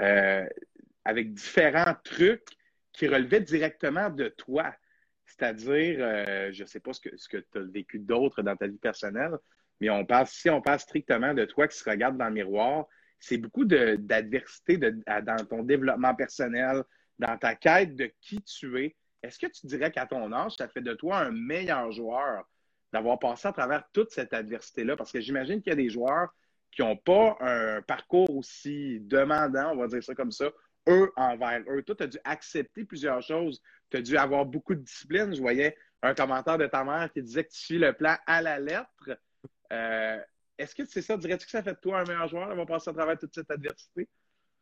euh, 0.00 0.44
avec 1.04 1.34
différents 1.34 1.94
trucs 2.02 2.48
qui 2.92 3.06
relevaient 3.06 3.42
directement 3.42 4.08
de 4.08 4.28
toi. 4.28 4.74
C'est-à-dire, 5.26 5.98
euh, 6.00 6.50
je 6.50 6.62
ne 6.62 6.66
sais 6.66 6.80
pas 6.80 6.94
ce 6.94 7.00
que, 7.00 7.16
ce 7.16 7.28
que 7.28 7.36
tu 7.36 7.58
as 7.58 7.62
vécu 7.62 7.98
d'autre 7.98 8.42
dans 8.42 8.56
ta 8.56 8.66
vie 8.66 8.78
personnelle, 8.78 9.36
mais 9.80 9.90
on 9.90 10.06
parle, 10.06 10.26
si 10.26 10.48
on 10.48 10.62
parle 10.62 10.80
strictement 10.80 11.34
de 11.34 11.44
toi 11.44 11.68
qui 11.68 11.76
se 11.76 11.88
regarde 11.88 12.16
dans 12.16 12.28
le 12.28 12.34
miroir, 12.34 12.86
c'est 13.20 13.36
beaucoup 13.36 13.66
d'adversité 13.66 14.78
dans 14.78 15.46
ton 15.48 15.62
développement 15.62 16.14
personnel, 16.14 16.82
dans 17.18 17.36
ta 17.36 17.54
quête 17.54 17.94
de 17.96 18.10
qui 18.20 18.40
tu 18.42 18.82
es. 18.82 18.96
Est-ce 19.22 19.38
que 19.38 19.46
tu 19.46 19.66
dirais 19.66 19.90
qu'à 19.90 20.06
ton 20.06 20.32
âge, 20.32 20.52
ça 20.56 20.68
fait 20.68 20.80
de 20.80 20.94
toi 20.94 21.18
un 21.18 21.32
meilleur 21.32 21.92
joueur 21.92 22.46
d'avoir 22.92 23.18
passé 23.18 23.48
à 23.48 23.52
travers 23.52 23.84
toute 23.92 24.10
cette 24.10 24.32
adversité-là? 24.32 24.96
Parce 24.96 25.12
que 25.12 25.20
j'imagine 25.20 25.60
qu'il 25.60 25.70
y 25.70 25.72
a 25.72 25.76
des 25.76 25.90
joueurs 25.90 26.28
qui 26.70 26.82
n'ont 26.82 26.96
pas 26.96 27.36
un 27.40 27.82
parcours 27.82 28.34
aussi 28.36 29.00
demandant, 29.00 29.72
on 29.72 29.76
va 29.76 29.86
dire 29.86 30.02
ça 30.02 30.14
comme 30.14 30.32
ça, 30.32 30.50
eux 30.88 31.10
envers 31.16 31.62
eux. 31.68 31.82
Toi, 31.82 31.94
tu 31.96 32.02
as 32.04 32.06
dû 32.06 32.18
accepter 32.24 32.84
plusieurs 32.84 33.22
choses. 33.22 33.62
Tu 33.90 33.96
as 33.96 34.02
dû 34.02 34.16
avoir 34.16 34.44
beaucoup 34.44 34.74
de 34.74 34.80
discipline. 34.80 35.34
Je 35.34 35.40
voyais 35.40 35.76
un 36.02 36.14
commentaire 36.14 36.58
de 36.58 36.66
ta 36.66 36.84
mère 36.84 37.10
qui 37.12 37.22
disait 37.22 37.44
que 37.44 37.50
tu 37.50 37.58
suis 37.58 37.78
le 37.78 37.92
plan 37.92 38.16
à 38.26 38.42
la 38.42 38.58
lettre. 38.58 39.18
Euh, 39.72 40.20
est-ce 40.58 40.74
que 40.74 40.84
c'est 40.84 41.02
ça? 41.02 41.16
Dirais-tu 41.16 41.44
que 41.44 41.50
ça 41.50 41.62
fait 41.62 41.74
de 41.74 41.80
toi 41.80 42.00
un 42.00 42.04
meilleur 42.04 42.28
joueur 42.28 42.48
d'avoir 42.48 42.66
passé 42.66 42.90
à 42.90 42.92
travers 42.92 43.18
toute 43.18 43.34
cette 43.34 43.50
adversité? 43.50 44.08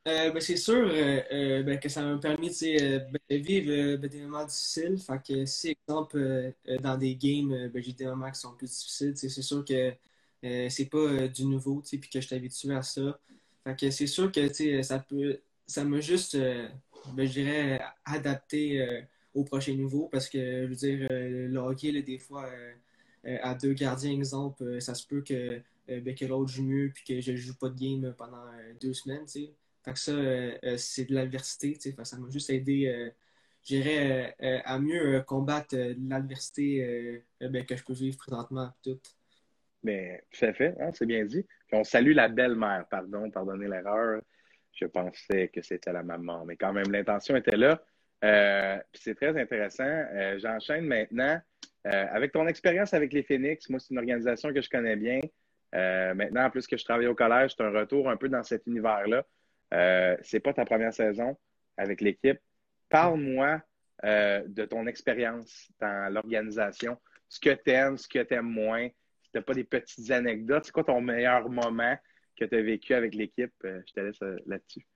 Euh, 0.07 0.31
ben, 0.33 0.41
c'est 0.41 0.57
sûr 0.57 0.87
euh, 0.87 1.63
ben, 1.63 1.79
que 1.81 1.89
ça 1.89 2.03
m'a 2.03 2.19
permis 2.19 2.51
ben, 2.61 3.19
de 3.31 3.37
vivre 3.37 3.97
des 3.97 4.21
moments 4.21 4.45
difficiles. 4.45 4.99
Fait 4.99 5.23
que 5.27 5.47
si, 5.47 5.71
exemple, 5.71 6.53
dans 6.83 6.99
des 6.99 7.17
games, 7.17 7.71
j'ai 7.75 7.93
des 7.93 8.05
moments 8.07 8.31
qui 8.31 8.41
sont 8.41 8.55
plus 8.55 8.71
difficiles, 8.71 9.17
c'est 9.17 9.29
sûr 9.31 9.65
que 9.65 9.95
c'est 10.43 10.91
pas 10.91 11.29
du 11.29 11.47
nouveau, 11.47 11.81
puis 11.81 12.01
que 12.01 12.21
je 12.21 12.27
suis 12.27 12.37
habitué 12.37 12.75
à 12.75 12.83
ça. 12.83 13.19
Fait 13.65 13.79
que 13.79 13.91
c'est 13.91 14.07
sûr 14.07 14.31
que 14.31 14.53
ça 14.83 14.99
peut 14.99 15.41
ça 15.67 15.85
m'a 15.85 16.01
juste, 16.01 16.37
je 16.37 17.25
dirais, 17.25 17.81
adapté 18.05 18.87
au 19.33 19.45
prochain 19.45 19.73
niveau 19.73 20.09
parce 20.13 20.29
que, 20.29 20.65
je 20.65 20.69
veux 20.69 20.75
dire, 20.75 21.09
le 21.11 21.57
hockey, 21.59 22.03
des 22.03 22.19
fois, 22.19 22.47
euh, 23.27 23.39
à 23.43 23.55
deux 23.55 23.73
gardiens, 23.73 24.13
exemple, 24.13 24.63
euh, 24.65 24.81
ça 24.81 24.95
se 24.95 25.07
peut 25.07 25.23
que, 25.23 25.61
euh, 25.91 26.15
que 26.15 26.25
l'autre 26.27 26.51
joue 26.51 26.63
mieux 26.63 26.91
puis 26.95 27.05
que 27.05 27.21
je 27.21 27.35
joue 27.37 27.55
pas 27.55 27.71
de 27.71 27.79
game 27.79 28.15
pendant 28.19 28.45
deux 28.81 28.93
semaines. 28.93 29.27
Fait 29.85 29.93
que 29.93 29.99
ça, 29.99 30.13
c'est 30.79 31.05
de 31.05 31.15
l'adversité. 31.15 31.79
Ça 32.05 32.17
m'a 32.19 32.31
juste 32.31 32.51
aidé, 32.51 33.13
j'irais, 33.63 34.35
à 34.65 34.79
mieux 34.79 35.21
combattre 35.27 35.77
l'adversité 36.09 37.23
ben, 37.41 37.67
que 37.67 37.77
je 37.77 37.85
peux 37.85 37.93
vivre 37.93 38.17
présentement. 38.17 38.73
Tout. 38.83 38.99
Mais, 39.83 40.09
ben, 40.09 40.21
tout 40.31 40.45
à 40.47 40.53
fait, 40.55 40.75
hein, 40.81 40.91
c'est 40.95 41.07
bien 41.07 41.25
dit. 41.25 41.45
on 41.73 41.85
salue 41.85 42.15
la 42.15 42.29
belle-mère, 42.29 42.87
pardon, 42.91 43.31
pardonnez 43.31 43.69
l'erreur. 43.69 44.23
Je 44.73 44.87
pensais 44.87 45.49
que 45.49 45.61
c'était 45.61 45.93
la 45.93 46.03
maman, 46.03 46.45
mais 46.47 46.57
quand 46.57 46.73
même, 46.73 46.91
l'intention 46.91 47.37
était 47.37 47.57
là. 47.57 47.85
c'est 48.95 49.15
très 49.15 49.39
intéressant. 49.39 50.05
J'enchaîne 50.39 50.87
maintenant 50.87 51.41
euh, 51.87 52.07
avec 52.13 52.33
ton 52.33 52.47
expérience 52.47 52.95
avec 52.95 53.13
les 53.13 53.23
Phoenix, 53.23 53.69
moi, 53.69 53.79
c'est 53.79 53.91
une 53.91 53.99
organisation 53.99 54.53
que 54.53 54.63
je 54.63 54.71
connais 54.71 54.97
bien. 54.97 55.21
Euh, 55.75 56.15
maintenant, 56.15 56.45
en 56.45 56.51
plus 56.51 56.67
que 56.67 56.77
je 56.77 56.85
travaille 56.85 57.07
au 57.07 57.15
collège, 57.15 57.53
c'est 57.57 57.63
un 57.63 57.71
retour 57.71 58.09
un 58.09 58.17
peu 58.17 58.29
dans 58.29 58.43
cet 58.43 58.67
univers-là. 58.67 59.27
Euh, 59.73 60.17
c'est 60.23 60.41
pas 60.41 60.53
ta 60.53 60.65
première 60.65 60.93
saison 60.93 61.37
avec 61.77 62.01
l'équipe. 62.01 62.39
Parle-moi 62.89 63.61
euh, 64.05 64.43
de 64.47 64.65
ton 64.65 64.87
expérience 64.87 65.71
dans 65.81 66.13
l'organisation, 66.13 66.99
ce 67.29 67.41
que 67.41 67.51
tu 67.51 67.71
aimes, 67.71 67.97
ce 67.97 68.09
que 68.09 68.23
tu 68.23 68.35
aimes 68.35 68.51
moins. 68.51 68.89
Si 69.23 69.31
tu 69.33 69.43
pas 69.43 69.55
des 69.55 69.65
petites 69.65 70.11
anecdotes, 70.11 70.67
c'est 70.67 70.73
quoi 70.73 70.85
ton 70.85 71.01
meilleur 71.01 71.49
moment 71.49 71.97
que 72.37 72.45
tu 72.45 72.55
as 72.55 72.63
vécu 72.63 72.95
avec 72.95 73.15
l'équipe? 73.15 73.55
je 73.63 73.93
te 73.93 74.01
laisse 74.01 74.21
là-dessus. 74.47 74.87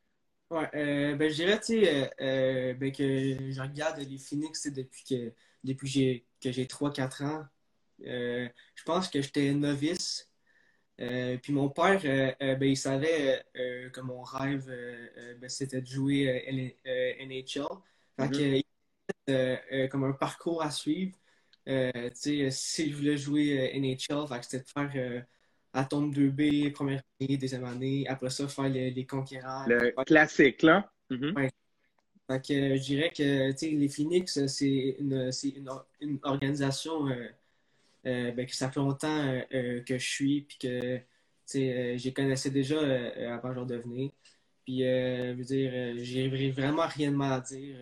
Ouais, 0.50 0.68
ben, 1.16 1.28
je 1.28 1.34
dirais 1.34 2.74
ben, 2.74 2.92
que 2.92 3.50
je 3.50 3.60
regarde 3.60 3.98
les 3.98 4.18
Phoenix 4.18 4.66
depuis 4.72 5.04
que 5.04 5.32
depuis 5.64 5.88
j'ai 5.88 6.26
que 6.40 6.52
j'ai 6.52 6.66
3-4 6.66 7.24
ans. 7.24 7.44
Euh, 8.06 8.48
je 8.74 8.82
pense 8.84 9.08
que 9.08 9.20
j'étais 9.20 9.52
novice. 9.52 10.27
Euh, 11.00 11.36
puis 11.40 11.52
mon 11.52 11.68
père, 11.68 12.00
euh, 12.04 12.54
ben, 12.56 12.68
il 12.68 12.76
savait 12.76 13.44
que 13.54 14.00
mon 14.00 14.22
rêve, 14.22 14.66
ben, 15.40 15.48
c'était 15.48 15.80
de 15.80 15.86
jouer 15.86 16.44
NHL. 17.20 17.66
Fait 18.18 18.62
que, 19.26 19.86
comme 19.88 20.04
un 20.04 20.12
parcours 20.12 20.62
à 20.62 20.70
suivre. 20.70 21.16
si 22.14 22.90
je 22.90 22.96
voulais 22.96 23.16
jouer 23.16 23.72
NHL, 23.78 24.26
c'était 24.42 24.64
de 24.64 24.68
faire 24.68 25.24
à 25.72 25.84
tombe 25.84 26.12
2B, 26.12 26.72
première 26.72 27.02
année, 27.20 27.36
deuxième 27.36 27.64
année. 27.64 28.06
Après 28.08 28.30
ça, 28.30 28.48
faire 28.48 28.68
les, 28.68 29.06
conquérants. 29.06 29.66
Le 29.66 29.92
classique, 30.04 30.62
là. 30.62 30.90
Fait 32.30 32.42
que 32.46 32.76
je 32.76 32.82
dirais 32.82 33.10
que 33.16 33.66
les 33.76 33.88
Phoenix, 33.88 34.46
c'est 34.46 34.96
une, 34.98 35.30
une, 36.00 36.18
organisation 36.22 37.08
euh, 38.08 38.28
euh, 38.28 38.32
ben, 38.32 38.46
que 38.46 38.54
ça 38.54 38.70
fait 38.70 38.80
longtemps 38.80 39.42
euh, 39.52 39.82
que 39.82 39.98
je 39.98 40.06
suis, 40.06 40.42
puis 40.42 40.58
que 40.58 41.00
j'ai 41.52 42.12
connaissais 42.14 42.50
déjà 42.50 42.78
avant 43.32 43.64
de 43.64 43.74
devenir. 43.74 44.10
Puis, 44.64 44.80
je 44.80 45.34
veux 45.34 45.44
dire, 45.44 45.94
j'ai 46.04 46.50
vraiment 46.50 46.86
rien 46.86 47.10
de 47.10 47.16
mal 47.16 47.32
à 47.32 47.40
dire. 47.40 47.76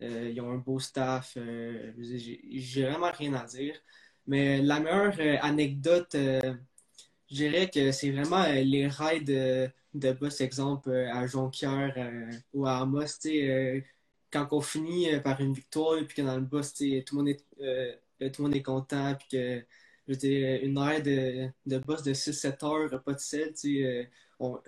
ils 0.00 0.40
ont 0.40 0.50
un 0.50 0.58
beau 0.58 0.78
staff. 0.78 1.36
j'ai 1.98 2.82
vraiment 2.84 3.10
rien 3.12 3.34
à 3.34 3.44
dire. 3.46 3.74
Mais 4.26 4.62
la 4.62 4.80
meilleure 4.80 5.44
anecdote, 5.44 6.14
je 6.14 7.34
dirais 7.34 7.70
que 7.70 7.92
c'est 7.92 8.10
vraiment 8.10 8.44
les 8.46 8.86
raids 8.86 9.70
de 9.94 10.12
boss, 10.12 10.40
exemple, 10.40 10.90
euh, 10.90 11.12
à 11.12 11.26
Jonquière 11.26 11.94
euh, 11.96 12.30
ou 12.52 12.66
à 12.66 12.78
Amos, 12.78 13.26
euh, 13.26 13.80
quand 14.30 14.48
on 14.52 14.60
finit 14.60 15.08
par 15.20 15.40
une 15.40 15.54
victoire, 15.54 15.96
puis 16.06 16.16
que 16.16 16.22
dans 16.22 16.36
le 16.36 16.42
boss, 16.42 16.74
tout 16.74 16.84
le 16.84 17.14
monde 17.14 17.28
est, 17.28 17.44
tout 18.18 18.42
le 18.42 18.44
monde 18.44 18.56
est 18.56 18.62
content, 18.62 19.14
puis 19.14 19.28
que 19.32 19.62
je 20.08 20.64
une 20.64 20.78
heure 20.78 21.02
de, 21.02 21.48
de 21.66 21.78
boss 21.78 22.02
de 22.02 22.14
6-7 22.14 22.64
heures, 22.64 23.02
pas 23.02 23.12
de 23.12 23.18
sel, 23.18 23.52
on, 24.40 24.60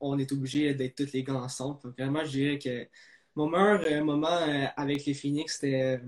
on, 0.00 0.18
est 0.18 0.32
obligé 0.32 0.74
d'être 0.74 0.94
tous 0.94 1.12
les 1.12 1.24
gars 1.24 1.34
ensemble. 1.34 1.78
vraiment, 1.98 2.24
je 2.24 2.30
dirais 2.30 2.58
que 2.58 2.86
mon 3.34 3.48
meilleur 3.48 4.04
moment 4.04 4.38
avec 4.76 5.04
les 5.06 5.14
Phoenix, 5.14 5.58
c'était 5.60 6.00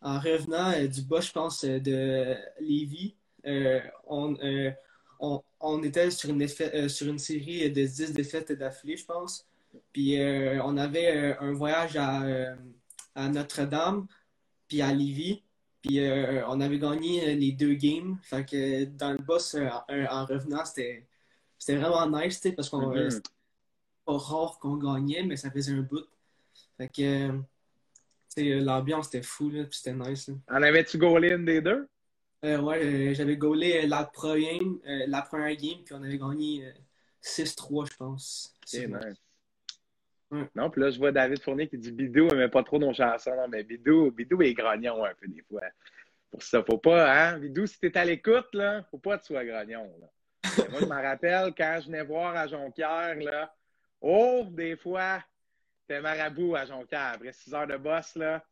en 0.00 0.18
revenant 0.18 0.72
du 0.86 1.02
boss, 1.02 1.28
je 1.28 1.32
pense, 1.32 1.64
de 1.64 2.36
Lévis. 2.60 3.14
on, 4.06 4.36
on, 5.60 5.82
était 5.82 6.10
sur 6.10 6.30
une, 6.30 6.42
euh, 6.42 6.88
sur 6.88 7.08
une 7.08 7.18
série 7.18 7.70
de 7.70 7.84
10 7.84 8.12
défaites 8.12 8.52
d'affilée, 8.52 8.96
je 8.96 9.04
pense. 9.04 9.46
Puis 9.92 10.20
euh, 10.20 10.60
on 10.64 10.76
avait 10.76 11.16
euh, 11.16 11.34
un 11.40 11.52
voyage 11.52 11.96
à, 11.96 12.56
Notre-Dame, 13.28 14.06
puis 14.68 14.82
à 14.82 14.92
Lévis. 14.92 15.42
Puis 15.82 16.00
on 16.46 16.60
avait 16.60 16.78
gagné 16.78 17.34
les 17.34 17.52
deux 17.52 17.74
games. 17.74 18.18
Fait 18.22 18.44
que 18.44 18.84
dans 18.84 19.12
le 19.12 19.18
boss, 19.18 19.54
en, 19.54 20.26
revenant, 20.26 20.64
c'était 20.64 21.06
vraiment 21.68 22.08
nice, 22.08 22.40
parce 22.54 22.68
qu'on 22.68 22.94
mm 22.94 23.08
pas 24.04 24.16
rare 24.16 24.58
qu'on 24.58 24.76
gagnait, 24.76 25.22
mais 25.22 25.36
ça 25.36 25.50
faisait 25.50 25.72
un 25.72 25.82
bout. 25.82 26.06
Fait 26.76 26.88
que 26.88 27.40
l'ambiance 28.60 29.08
était 29.08 29.22
fou, 29.22 29.50
puis 29.50 29.66
c'était 29.70 29.94
nice. 29.94 30.30
En 30.48 30.62
avais-tu 30.62 30.98
goalé 30.98 31.30
une 31.30 31.44
des 31.44 31.60
deux? 31.60 31.88
Euh, 32.44 32.58
ouais, 32.58 32.82
euh, 32.82 33.14
j'avais 33.14 33.36
gaulé 33.36 33.86
la 33.86 34.04
première, 34.04 34.60
euh, 34.86 35.04
la 35.06 35.22
première 35.22 35.54
game, 35.56 35.82
puis 35.84 35.94
on 35.94 36.02
avait 36.02 36.18
gagné 36.18 36.72
6-3, 37.20 37.90
je 37.90 37.96
pense. 37.96 38.56
C'est 38.64 38.86
nice. 38.86 39.20
Non, 40.54 40.70
puis 40.70 40.80
là, 40.80 40.90
je 40.90 40.98
vois 40.98 41.12
David 41.12 41.42
Fournier 41.42 41.68
qui 41.68 41.76
dit 41.76 41.90
Bidou 41.90 42.28
mais 42.34 42.48
pas 42.48 42.62
trop 42.62 42.78
nos 42.78 42.92
chansons. 42.92 43.34
Non, 43.34 43.48
mais 43.48 43.64
Bidou, 43.64 44.10
Bidou 44.12 44.40
est 44.42 44.54
grognon 44.54 45.04
un 45.04 45.14
peu 45.14 45.26
des 45.26 45.42
fois. 45.42 45.62
Pour 46.30 46.42
ça, 46.42 46.62
faut 46.62 46.78
pas, 46.78 47.12
hein? 47.12 47.38
Bidou, 47.38 47.66
si 47.66 47.78
t'es 47.80 47.96
à 47.98 48.04
l'écoute, 48.04 48.48
là, 48.52 48.84
faut 48.90 48.98
pas 48.98 49.18
que 49.18 49.22
tu 49.22 49.28
sois 49.28 49.44
grognon. 49.44 49.90
Là. 50.00 50.06
moi, 50.70 50.80
je 50.80 50.86
me 50.86 51.02
rappelle 51.02 51.52
quand 51.56 51.78
je 51.80 51.86
venais 51.86 52.04
voir 52.04 52.36
à 52.36 52.46
Jonquière, 52.46 53.16
là, 53.16 53.52
Oh, 54.00 54.46
des 54.50 54.76
fois, 54.76 55.22
t'es 55.86 56.00
marabout 56.00 56.56
à 56.56 56.64
Jonquière. 56.64 57.12
Après 57.14 57.32
six 57.32 57.52
heures 57.52 57.66
de 57.66 57.76
boss, 57.76 58.14
là, 58.16 58.44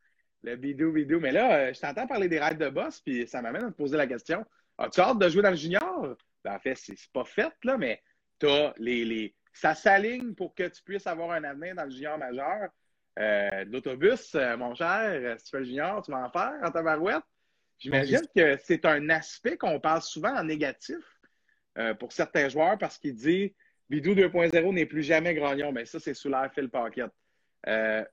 le 0.43 0.57
bidou, 0.57 0.93
bidou. 0.93 1.21
Mais 1.21 1.33
là, 1.33 1.69
euh, 1.69 1.73
je 1.73 1.81
t'entends 1.81 2.07
parler 2.07 2.29
des 2.29 2.39
rêves 2.39 2.59
de 2.59 2.69
boss, 2.69 3.01
puis 3.01 3.27
ça 3.27 3.41
m'amène 3.41 3.65
à 3.65 3.71
te 3.71 3.77
poser 3.77 3.97
la 3.97 4.07
question. 4.07 4.45
As-tu 4.77 5.01
hâte 5.01 5.19
de 5.19 5.29
jouer 5.29 5.43
dans 5.43 5.51
le 5.51 5.57
junior? 5.57 6.17
Ben, 6.45 6.55
en 6.55 6.59
fait, 6.59 6.75
c'est 6.75 6.97
pas 7.13 7.25
fait, 7.25 7.53
là, 7.65 7.79
mais 7.79 8.03
t'as 8.39 8.73
les, 8.77 9.05
les... 9.05 9.35
ça 9.61 9.75
s'aligne 9.75 10.35
pour 10.35 10.55
que 10.55 10.69
tu 10.69 10.83
puisses 10.83 11.07
avoir 11.09 11.33
un 11.33 11.43
avenir 11.43 11.75
dans 11.75 11.85
le 11.85 11.91
junior 11.91 12.17
majeur. 12.17 12.69
Euh, 13.19 13.65
l'autobus, 13.65 14.37
euh, 14.37 14.57
mon 14.57 14.75
cher, 14.77 15.37
si 15.39 15.45
tu 15.47 15.51
fais 15.51 15.59
le 15.59 15.65
junior, 15.65 16.01
tu 16.03 16.13
vas 16.13 16.25
en 16.25 16.31
faire 16.31 16.55
en 16.63 16.71
tabarouette. 16.71 17.25
J'imagine 17.79 18.23
que 18.35 18.57
c'est 18.59 18.85
un 18.85 19.09
aspect 19.11 19.57
qu'on 19.57 19.81
parle 19.81 20.03
souvent 20.03 20.35
en 20.35 20.45
négatif 20.45 20.99
pour 22.01 22.11
certains 22.11 22.49
joueurs 22.49 22.77
parce 22.77 22.99
qu'il 22.99 23.15
dit 23.15 23.55
Bidou 23.89 24.13
2.0 24.15 24.75
n'est 24.75 24.87
plus 24.87 25.05
jamais 25.05 25.33
grognon. 25.33 25.71
Mais 25.71 25.83
ben, 25.83 25.87
ça, 25.87 26.01
c'est 26.01 26.15
sous 26.15 26.29
l'air 26.29 26.51
Phil 26.53 26.69
Pocket. 26.69 27.09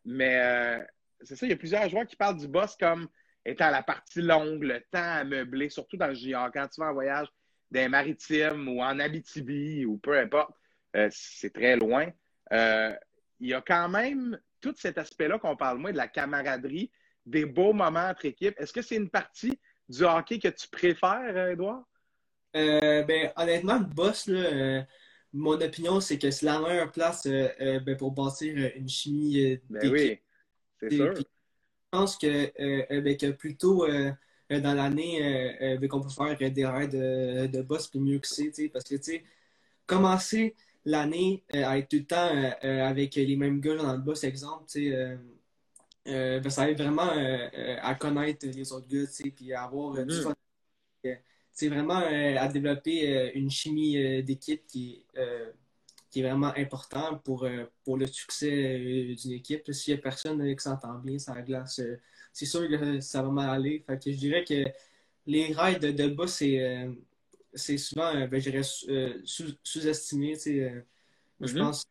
mais 0.06 0.86
c'est 1.22 1.36
ça, 1.36 1.48
il 1.48 1.50
y 1.50 1.54
a 1.54 1.58
plusieurs 1.58 1.90
joueurs 1.90 2.06
qui 2.06 2.16
parlent 2.16 2.38
du 2.38 2.48
boss 2.48 2.76
comme 2.76 3.08
étant 3.44 3.72
la 3.72 3.82
partie 3.82 4.22
longue, 4.22 4.64
le 4.64 4.82
temps 4.82 5.00
à 5.00 5.24
meubler, 5.24 5.70
surtout 5.70 5.98
dans 5.98 6.08
le 6.08 6.14
junior. 6.14 6.52
Quand 6.54 6.68
tu 6.68 6.80
vas 6.80 6.90
en 6.90 6.94
voyage 6.94 7.28
des 7.72 7.88
maritimes 7.88 8.68
ou 8.68 8.84
en 8.84 9.00
Abitibi 9.00 9.86
ou 9.86 9.98
peu 9.98 10.16
importe, 10.18 10.56
euh, 10.96 11.10
c'est 11.12 11.54
très 11.54 11.76
loin. 11.76 12.08
Euh, 12.52 12.94
il 13.40 13.50
y 13.50 13.54
a 13.54 13.62
quand 13.62 13.90
même 13.90 14.40
tout 14.62 14.74
cet 14.78 14.98
aspect-là 14.98 15.38
qu'on 15.40 15.58
parle 15.58 15.78
moins 15.78 15.92
de 15.92 15.98
la 15.98 16.08
camaraderie, 16.08 16.92
des 17.26 17.46
beaux 17.46 17.74
moments 17.74 18.08
entre 18.08 18.26
équipes. 18.26 18.56
Est-ce 18.58 18.72
que 18.72 18.82
c'est 18.82 18.96
une 18.96 19.10
partie 19.10 19.60
du 19.90 20.04
hockey 20.04 20.40
que 20.40 20.48
tu 20.48 20.68
préfères, 20.70 21.50
Edouard? 21.50 21.84
Euh, 22.56 23.04
ben, 23.04 23.32
honnêtement, 23.36 23.80
le 23.80 23.86
boss, 23.86 24.30
mon 25.34 25.60
opinion, 25.60 26.00
c'est 26.00 26.18
que 26.18 26.32
c'est 26.32 26.46
la 26.46 26.60
meilleure 26.60 26.92
place 26.92 27.28
ben, 27.28 27.98
pour 27.98 28.12
bâtir 28.12 28.72
une 28.76 28.88
chimie 28.88 29.60
ben 29.70 29.92
oui. 29.92 30.20
Je 30.82 31.22
pense 31.92 32.18
que, 32.18 33.02
ben, 33.02 33.18
que 33.18 33.32
plutôt 33.32 33.86
dans 33.88 34.74
l'année, 34.74 35.78
ben, 35.80 35.88
qu'on 35.90 36.02
peut 36.02 36.10
faire 36.10 36.52
des 36.52 36.66
raids 36.66 36.88
de, 36.88 37.48
de 37.48 37.62
boss 37.62 37.88
plus 37.88 38.00
mieux 38.00 38.20
que 38.20 38.28
c'est, 38.28 38.70
parce 38.70 38.86
que, 38.86 38.96
tu 38.96 39.04
sais, 39.04 39.24
commencer 39.86 40.56
l'année 40.86 41.44
à 41.52 41.78
être 41.78 41.90
tout 41.90 41.98
le 41.98 42.06
temps 42.06 42.30
avec 42.62 43.16
les 43.16 43.36
mêmes 43.36 43.60
gars 43.60 43.76
dans 43.76 43.94
le 43.94 44.00
boss, 44.00 44.24
exemple, 44.24 44.66
tu 44.68 44.92
sais, 44.92 45.18
ben, 46.06 46.50
ça 46.50 46.70
aide 46.70 46.78
vraiment 46.78 47.10
à 47.82 47.96
connaître 47.96 48.46
les 48.46 48.72
autres 48.72 48.88
gars, 48.88 49.06
puis 49.36 49.54
à 49.54 49.64
avoir 49.64 49.94
du 50.06 50.14
mm-hmm. 50.14 50.24
fun. 50.24 50.36
C'est 51.52 51.70
vraiment 51.70 51.98
à 51.98 52.48
développer 52.48 53.32
une 53.34 53.50
chimie 53.50 54.24
d'équipe 54.24 54.66
qui 54.68 55.06
est 55.16 55.54
qui 56.16 56.22
est 56.22 56.30
vraiment 56.30 56.54
important 56.56 57.18
pour, 57.26 57.44
euh, 57.44 57.66
pour 57.84 57.98
le 57.98 58.08
succès 58.08 58.50
euh, 58.50 59.16
d'une 59.16 59.34
équipe. 59.34 59.70
S'il 59.74 59.94
n'y 59.94 60.00
a 60.00 60.02
personne 60.02 60.42
euh, 60.42 60.56
qui 60.56 60.64
s'entend 60.64 60.98
bien 61.00 61.20
sur 61.20 61.36
la 61.36 61.42
glace, 61.42 61.82
c'est 62.32 62.46
sûr 62.46 62.70
que 62.70 63.02
ça 63.02 63.22
va 63.22 63.30
mal 63.30 63.50
aller. 63.50 63.84
Fait 63.86 64.02
que 64.02 64.10
je 64.14 64.16
dirais 64.16 64.46
que 64.46 64.64
les 65.26 65.52
raids 65.52 65.78
de, 65.78 65.92
de 65.92 66.08
bas, 66.08 66.28
c'est 66.28 66.88
souvent, 67.56 68.14
ben, 68.28 68.40
je 68.40 68.50
dirais, 68.50 68.64
sous-estimé. 68.64 70.36
Je 70.36 70.84
mm-hmm. 71.40 71.58
pense 71.58 71.86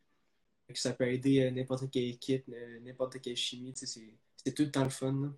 que 0.68 0.78
ça 0.78 0.92
peut 0.92 1.08
aider 1.08 1.50
n'importe 1.50 1.90
quelle 1.90 2.08
équipe, 2.08 2.44
n'importe 2.82 3.20
quelle 3.20 3.36
chimie. 3.36 3.74
C'est 3.74 4.52
tout 4.54 4.64
le 4.64 4.70
temps 4.70 4.84
le 4.84 4.90
fun. 4.90 5.34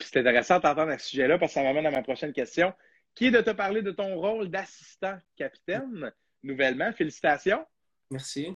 c'est 0.00 0.18
intéressant 0.18 0.58
d'entendre 0.60 0.92
à 0.92 0.98
ce 0.98 1.08
sujet-là 1.08 1.38
parce 1.38 1.52
que 1.52 1.54
ça 1.54 1.62
m'amène 1.62 1.86
à 1.86 1.90
ma 1.90 2.02
prochaine 2.02 2.32
question. 2.32 2.72
Qui 3.14 3.26
est 3.26 3.30
de 3.30 3.40
te 3.40 3.50
parler 3.50 3.82
de 3.82 3.92
ton 3.92 4.16
rôle 4.16 4.48
d'assistant 4.50 5.16
capitaine 5.36 6.12
nouvellement? 6.42 6.92
Félicitations. 6.92 7.64
Merci. 8.10 8.54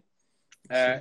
Euh, 0.71 0.99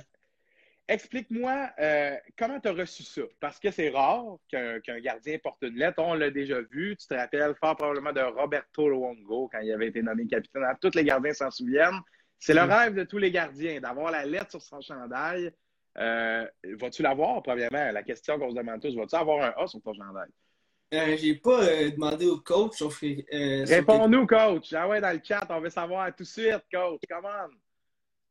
explique-moi 0.87 1.69
euh, 1.79 2.15
comment 2.37 2.59
tu 2.59 2.67
as 2.67 2.73
reçu 2.73 3.03
ça? 3.03 3.21
Parce 3.39 3.59
que 3.59 3.71
c'est 3.71 3.89
rare 3.89 4.37
qu'un 4.49 4.99
gardien 4.99 5.37
porte 5.39 5.61
une 5.61 5.75
lettre. 5.75 5.99
On 5.99 6.13
l'a 6.13 6.29
déjà 6.29 6.61
vu. 6.61 6.95
Tu 6.97 7.07
te 7.07 7.13
rappelles 7.13 7.55
fort 7.59 7.75
probablement 7.75 8.13
de 8.13 8.21
Roberto 8.21 8.89
Luongo 8.89 9.49
quand 9.51 9.59
il 9.59 9.71
avait 9.71 9.87
été 9.87 10.01
nommé 10.01 10.27
capitaine. 10.27 10.63
Tous 10.81 10.95
les 10.95 11.03
gardiens 11.03 11.33
s'en 11.33 11.51
souviennent. 11.51 11.99
C'est 12.39 12.53
le 12.53 12.61
rêve 12.61 12.93
de 12.93 13.03
tous 13.03 13.17
les 13.17 13.31
gardiens 13.31 13.79
d'avoir 13.79 14.11
la 14.11 14.25
lettre 14.25 14.51
sur 14.51 14.61
son 14.61 14.81
chandail. 14.81 15.51
Euh, 15.97 16.45
vas-tu 16.79 17.01
l'avoir, 17.01 17.41
premièrement? 17.41 17.91
La 17.91 18.03
question 18.03 18.37
qu'on 18.37 18.51
se 18.51 18.55
demande 18.55 18.79
tous, 18.81 18.95
vas-tu 18.95 19.15
avoir 19.15 19.43
un 19.43 19.63
A 19.63 19.67
sur 19.67 19.81
ton 19.81 19.93
chandail? 19.93 20.29
Euh, 20.93 21.17
j'ai 21.17 21.35
pas 21.35 21.65
demandé 21.89 22.27
au 22.27 22.39
coach. 22.39 22.81
Réponds-nous, 22.81 24.27
coach. 24.27 24.71
Ah 24.73 24.87
ouais, 24.87 25.01
dans 25.01 25.11
le 25.11 25.19
chat, 25.23 25.45
on 25.49 25.59
veut 25.59 25.69
savoir 25.69 26.15
tout 26.15 26.23
de 26.23 26.27
suite, 26.27 26.63
coach. 26.71 27.01
Come 27.09 27.25
on. 27.25 27.66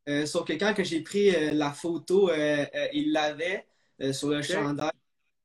Euh, 0.08 0.24
sauf 0.24 0.46
que 0.46 0.52
quand 0.52 0.72
j'ai 0.78 1.00
pris 1.02 1.34
euh, 1.34 1.50
la 1.52 1.72
photo, 1.72 2.30
euh, 2.30 2.64
il 2.92 3.12
l'avait 3.12 3.66
sur 4.12 4.28
le 4.28 4.42
chandail, 4.42 4.90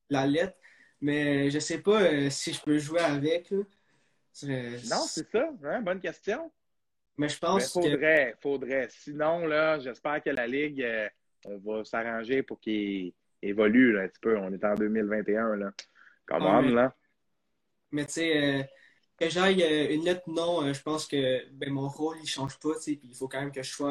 la 0.10 0.28
lettre. 0.28 0.56
Mais 1.00 1.50
je 1.50 1.58
sais 1.58 1.80
pas 1.80 2.30
si 2.30 2.54
je 2.54 2.62
peux 2.62 2.78
jouer 2.78 3.00
avec. 3.00 3.52
Non, 3.52 5.04
c'est 5.08 5.30
ça. 5.32 5.50
Hein, 5.64 5.82
bonne 5.82 6.00
question. 6.00 6.52
Mais 7.18 7.28
je 7.28 7.40
pense 7.40 7.74
faudrait, 7.74 8.36
faudrait. 8.40 8.88
Sinon, 8.92 9.46
là, 9.48 9.80
j'espère 9.80 10.22
que 10.22 10.30
la 10.30 10.46
Ligue, 10.46 10.88
on 11.46 11.58
va 11.58 11.84
s'arranger 11.84 12.44
pour 12.44 12.60
qu'il 12.60 13.14
évolue 13.42 14.00
un 14.00 14.08
petit 14.08 14.20
peu. 14.22 14.38
On 14.38 14.54
est 14.54 14.64
en 14.64 14.76
2021, 14.76 15.56
là. 15.56 15.72
Comment, 16.28 16.62
mais... 16.62 16.72
là? 16.72 16.96
Mais 17.92 18.06
tu 18.06 18.14
sais, 18.14 18.70
que 19.18 19.28
j'aille 19.28 19.64
une 19.94 20.06
lettre 20.06 20.24
non, 20.28 20.72
je 20.72 20.82
pense 20.82 21.08
que 21.08 21.50
ben, 21.52 21.72
mon 21.72 21.90
rôle, 21.90 22.18
il 22.22 22.28
change 22.28 22.60
pas, 22.60 22.76
tu 22.76 22.82
sais, 22.82 22.96
puis 22.96 23.10
il 23.10 23.16
faut 23.16 23.28
quand 23.28 23.42
même 23.42 23.52
que 23.52 23.64
je 23.64 23.72
sois 23.72 23.90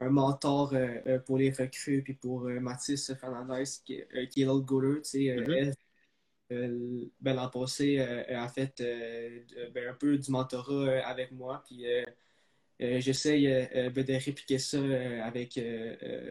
un 0.00 0.10
mentor 0.10 0.72
euh, 0.74 1.00
euh, 1.06 1.18
pour 1.18 1.38
les 1.38 1.50
recrues, 1.50 2.02
puis 2.02 2.14
pour 2.14 2.46
euh, 2.46 2.60
Mathis 2.60 3.12
Fernandez, 3.14 3.64
qui, 3.84 3.94
est 3.94 4.44
l'autre 4.44 4.66
goaler. 4.66 5.02
Tu 5.02 5.10
sais, 5.10 5.74
mm-hmm. 6.50 7.10
ben, 7.20 7.34
L'an 7.34 7.48
passé, 7.48 8.00
a 8.00 8.48
fait 8.48 8.82
ben, 9.74 9.88
un 9.88 9.94
peu 9.94 10.16
du 10.18 10.30
mentorat 10.30 11.00
avec 11.04 11.32
moi. 11.32 11.62
Puis 11.66 11.84
j'essaye 12.78 13.46
ben, 13.74 14.04
de 14.04 14.24
répliquer 14.24 14.58
ça 14.58 14.78
avec 15.24 15.60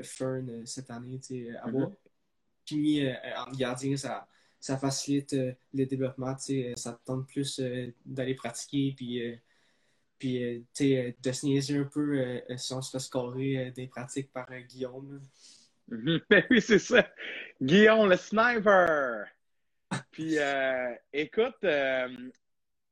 Fern 0.03 0.65
cette 0.65 0.89
année. 0.89 1.19
Tu 1.19 1.45
sais, 1.45 1.57
avoir 1.57 1.91
mm-hmm. 2.71 3.47
en 3.47 3.51
gardien, 3.51 3.97
ça, 3.97 4.27
ça 4.59 4.77
facilite 4.77 5.35
le 5.73 5.85
développement. 5.85 6.35
Tu 6.35 6.43
sais, 6.43 6.73
ça 6.77 6.93
te 6.93 7.05
tente 7.05 7.27
plus 7.27 7.61
d'aller 8.05 8.33
pratiquer. 8.33 8.93
Puis 8.97 9.39
puis, 10.17 10.43
euh, 10.43 10.59
tu 10.73 10.85
sais, 10.85 10.97
euh, 10.97 11.11
de 11.19 11.31
se 11.31 11.45
niaiser 11.45 11.77
un 11.77 11.83
peu 11.83 12.19
euh, 12.19 12.57
si 12.57 12.73
on 12.73 12.81
se 12.81 12.91
fait 12.91 12.99
scorer 12.99 13.71
des 13.71 13.87
pratiques 13.87 14.31
par 14.31 14.47
Guillaume. 14.51 15.21
Ben 15.87 16.21
oui, 16.49 16.61
c'est 16.61 16.79
ça. 16.79 17.07
Guillaume, 17.61 18.09
le 18.09 18.17
sniper. 18.17 19.25
Puis, 20.11 20.37
écoute, 21.13 21.65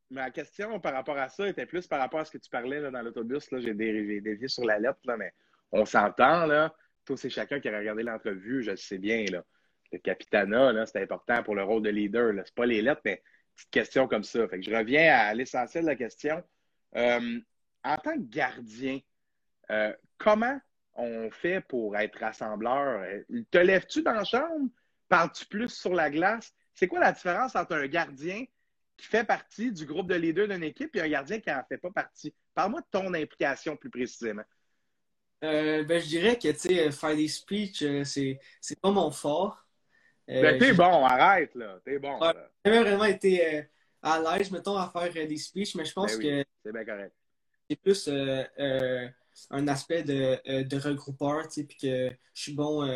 ma 0.09 0.31
question 0.31 0.79
par 0.79 0.93
rapport 0.93 1.17
à 1.17 1.27
ça 1.27 1.47
était 1.47 1.65
plus 1.65 1.88
par 1.88 1.99
rapport 1.99 2.21
à 2.21 2.25
ce 2.25 2.31
que 2.31 2.38
tu 2.38 2.49
parlais 2.49 2.79
là, 2.79 2.89
dans 2.91 3.01
l'autobus. 3.01 3.49
J'ai 3.51 3.73
dévié 3.73 4.47
sur 4.47 4.63
la 4.63 4.79
lettre, 4.79 4.99
là, 5.05 5.17
mais 5.17 5.33
on 5.71 5.85
s'entend, 5.85 6.45
là. 6.45 6.73
Toi, 7.03 7.17
c'est 7.17 7.29
chacun 7.29 7.59
qui 7.59 7.67
a 7.67 7.77
regardé 7.77 8.01
l'entrevue, 8.01 8.63
je 8.63 8.71
le 8.71 8.77
sais 8.77 8.97
bien, 8.97 9.25
là. 9.25 9.43
Le 9.91 9.99
capitana, 9.99 10.85
c'est 10.85 11.01
important 11.01 11.43
pour 11.43 11.55
le 11.55 11.63
rôle 11.63 11.83
de 11.83 11.89
leader. 11.89 12.33
Ce 12.45 12.53
pas 12.53 12.65
les 12.65 12.81
lettres, 12.81 13.01
mais 13.05 13.21
petite 13.55 13.71
question 13.71 14.07
comme 14.07 14.23
ça. 14.23 14.47
Fait 14.47 14.59
que 14.59 14.65
je 14.65 14.73
reviens 14.73 15.13
à 15.13 15.33
l'essentiel 15.33 15.83
de 15.83 15.89
la 15.89 15.95
question. 15.95 16.43
Euh, 16.95 17.39
en 17.84 17.97
tant 17.97 18.13
que 18.13 18.29
gardien, 18.29 18.99
euh, 19.71 19.93
comment 20.17 20.60
on 20.93 21.29
fait 21.29 21.62
pour 21.62 21.97
être 21.97 22.19
rassembleur? 22.19 23.05
Te 23.51 23.58
lèves-tu 23.58 24.01
dans 24.01 24.13
la 24.13 24.23
chambre? 24.23 24.69
Parles-tu 25.10 25.45
plus 25.45 25.69
sur 25.69 25.93
la 25.93 26.10
glace? 26.10 26.53
C'est 26.73 26.88
quoi 26.88 26.99
la 26.99 27.12
différence 27.12 27.55
entre 27.55 27.75
un 27.75 27.88
gardien 27.88 28.45
qui 28.97 29.05
fait 29.05 29.25
partie 29.25 29.71
du 29.71 29.86
groupe 29.86 30.08
de 30.08 30.15
leaders 30.15 30.47
d'une 30.47 30.63
équipe 30.63 30.95
et 30.95 31.01
un 31.01 31.10
gardien 31.10 31.39
qui 31.39 31.49
n'en 31.49 31.63
fait 31.67 31.77
pas 31.77 31.91
partie? 31.91 32.34
Parle-moi 32.53 32.81
de 32.81 32.88
ton 32.89 33.13
implication 33.13 33.75
plus 33.75 33.89
précisément. 33.89 34.45
Euh, 35.43 35.84
ben, 35.84 36.01
je 36.01 36.08
dirais 36.08 36.39
que 36.39 36.53
faire 36.53 37.15
des 37.15 37.27
speeches, 37.27 38.03
c'est, 38.03 38.39
c'est 38.62 38.79
pas 38.79 38.91
mon 38.91 39.12
fort. 39.12 39.67
ben, 40.27 40.58
t'es 40.58 40.73
bon, 40.73 41.03
arrête, 41.05 41.53
là. 41.55 41.79
T'es 41.84 41.99
bon. 41.99 42.19
J'ai 42.63 42.79
vraiment 42.79 43.03
été 43.03 43.67
à 44.05 44.19
l'aise, 44.19 44.51
mettons, 44.51 44.77
à 44.77 44.89
faire 44.89 45.23
euh, 45.23 45.27
des 45.27 45.38
speeches, 45.38 45.75
mais 45.75 45.86
je 45.86 45.93
pense 45.93 46.17
ben 46.17 46.43
que 46.43 46.49
c'est 46.65 46.73
bien 46.73 46.84
correct. 46.84 47.13
C'est 47.69 47.75
plus 47.75 48.08
euh, 48.08 48.43
euh, 48.60 49.08
un 49.51 49.67
aspect 49.67 50.04
de, 50.04 50.63
de 50.63 50.78
regroupeur, 50.78 51.47
tu 51.47 51.54
sais, 51.54 51.63
puis 51.63 51.78
que 51.78 52.10
je 52.34 52.41
suis 52.41 52.54
bon 52.54 52.88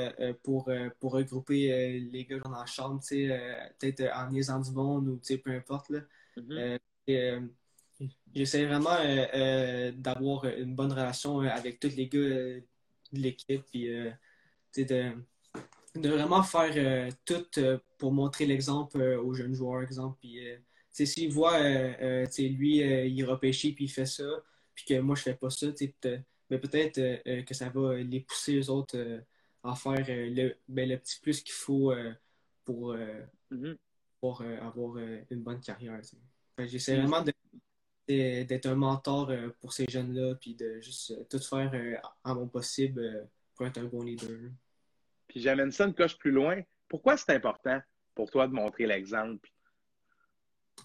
pour, 0.43 0.71
pour 0.99 1.11
regrouper 1.13 1.99
les 1.99 2.25
gars 2.25 2.39
dans 2.39 2.51
la 2.51 2.65
chambre, 2.65 3.01
tu 3.01 3.27
sais, 3.27 3.71
peut-être 3.77 4.11
en 4.15 4.29
niaisant 4.31 4.59
du 4.59 4.71
monde 4.71 5.07
ou, 5.09 5.17
tu 5.17 5.33
sais, 5.33 5.37
peu 5.37 5.51
importe, 5.51 5.89
là. 5.89 5.99
Mm-hmm. 6.37 7.49
J'essaie 8.33 8.65
vraiment 8.65 8.95
d'avoir 9.97 10.45
une 10.45 10.75
bonne 10.75 10.93
relation 10.93 11.39
avec 11.39 11.79
tous 11.79 11.95
les 11.95 12.07
gars 12.07 12.19
de 12.19 12.63
l'équipe, 13.11 13.65
puis 13.65 13.87
de, 14.77 15.11
de 15.95 16.09
vraiment 16.09 16.43
faire 16.43 17.09
tout 17.25 17.45
pour 17.97 18.13
montrer 18.13 18.45
l'exemple 18.45 19.01
aux 19.01 19.33
jeunes 19.33 19.55
joueurs, 19.55 19.81
exemple, 19.81 20.17
puis 20.21 20.39
s'il 20.91 21.31
voit, 21.31 21.59
euh, 21.59 22.25
euh, 22.27 22.47
lui, 22.49 22.83
euh, 22.83 23.05
il 23.05 23.23
repêché 23.23 23.73
puis 23.73 23.85
il 23.85 23.89
fait 23.89 24.05
ça, 24.05 24.29
puis 24.75 24.85
que 24.85 24.99
moi, 24.99 25.15
je 25.15 25.23
fais 25.23 25.35
pas 25.35 25.49
ça, 25.49 25.67
ben, 26.49 26.59
peut-être 26.59 27.43
que 27.45 27.53
ça 27.53 27.69
va 27.69 27.95
les 27.97 28.21
pousser 28.21 28.53
les 28.53 28.69
autres 28.69 28.97
à 29.63 29.75
faire 29.75 30.03
le, 30.07 30.55
ben, 30.67 30.89
le 30.89 30.97
petit 30.97 31.19
plus 31.21 31.43
qu'il 31.43 31.53
faut 31.53 31.93
pour, 32.65 32.95
mm-hmm. 33.51 33.77
pour 34.19 34.41
avoir 34.41 34.97
une 35.29 35.43
bonne 35.43 35.59
carrière. 35.59 36.01
J'essaie 36.57 36.97
vraiment 36.97 37.23
d'être 38.07 38.65
un 38.65 38.75
mentor 38.75 39.31
pour 39.59 39.73
ces 39.73 39.85
jeunes-là, 39.87 40.35
puis 40.35 40.55
de 40.55 40.79
juste 40.79 41.27
tout 41.29 41.39
faire 41.39 42.01
à 42.23 42.33
mon 42.33 42.47
possible 42.47 43.29
pour 43.53 43.67
être 43.67 43.77
un 43.77 43.83
bon 43.83 44.01
leader. 44.01 44.49
Puis 45.27 45.41
j'amène 45.41 45.71
ça 45.71 45.85
une 45.85 45.93
coche 45.93 46.17
plus 46.17 46.31
loin. 46.31 46.59
Pourquoi 46.87 47.15
c'est 47.15 47.33
important 47.35 47.79
pour 48.15 48.31
toi 48.31 48.47
de 48.47 48.53
montrer 48.53 48.87
l'exemple? 48.87 49.51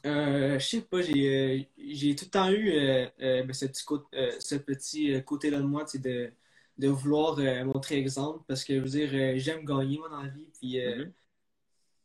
Euh, 0.07 0.59
je 0.59 0.67
sais 0.67 0.81
pas, 0.83 1.03
j'ai, 1.03 1.69
euh, 1.79 2.15
tout 2.15 2.25
le 2.25 2.31
temps 2.31 2.51
eu 2.51 2.71
euh, 2.73 3.09
ben, 3.19 3.53
ce 3.53 4.55
petit, 4.57 5.23
côté-là 5.25 5.59
de 5.59 5.65
moi, 5.65 5.85
de, 5.95 6.33
de 6.79 6.89
vouloir 6.89 7.39
montrer 7.65 7.99
exemple 7.99 8.45
parce 8.47 8.65
que 8.65 8.75
je 8.75 8.81
veux 8.81 8.89
dire, 8.89 9.39
j'aime 9.39 9.65
gagner 9.65 9.99
moi 9.99 10.09
dans 10.09 10.23
la 10.23 10.29
vie. 10.29 10.49
Puis 10.59 10.77
mm-hmm. 10.77 11.13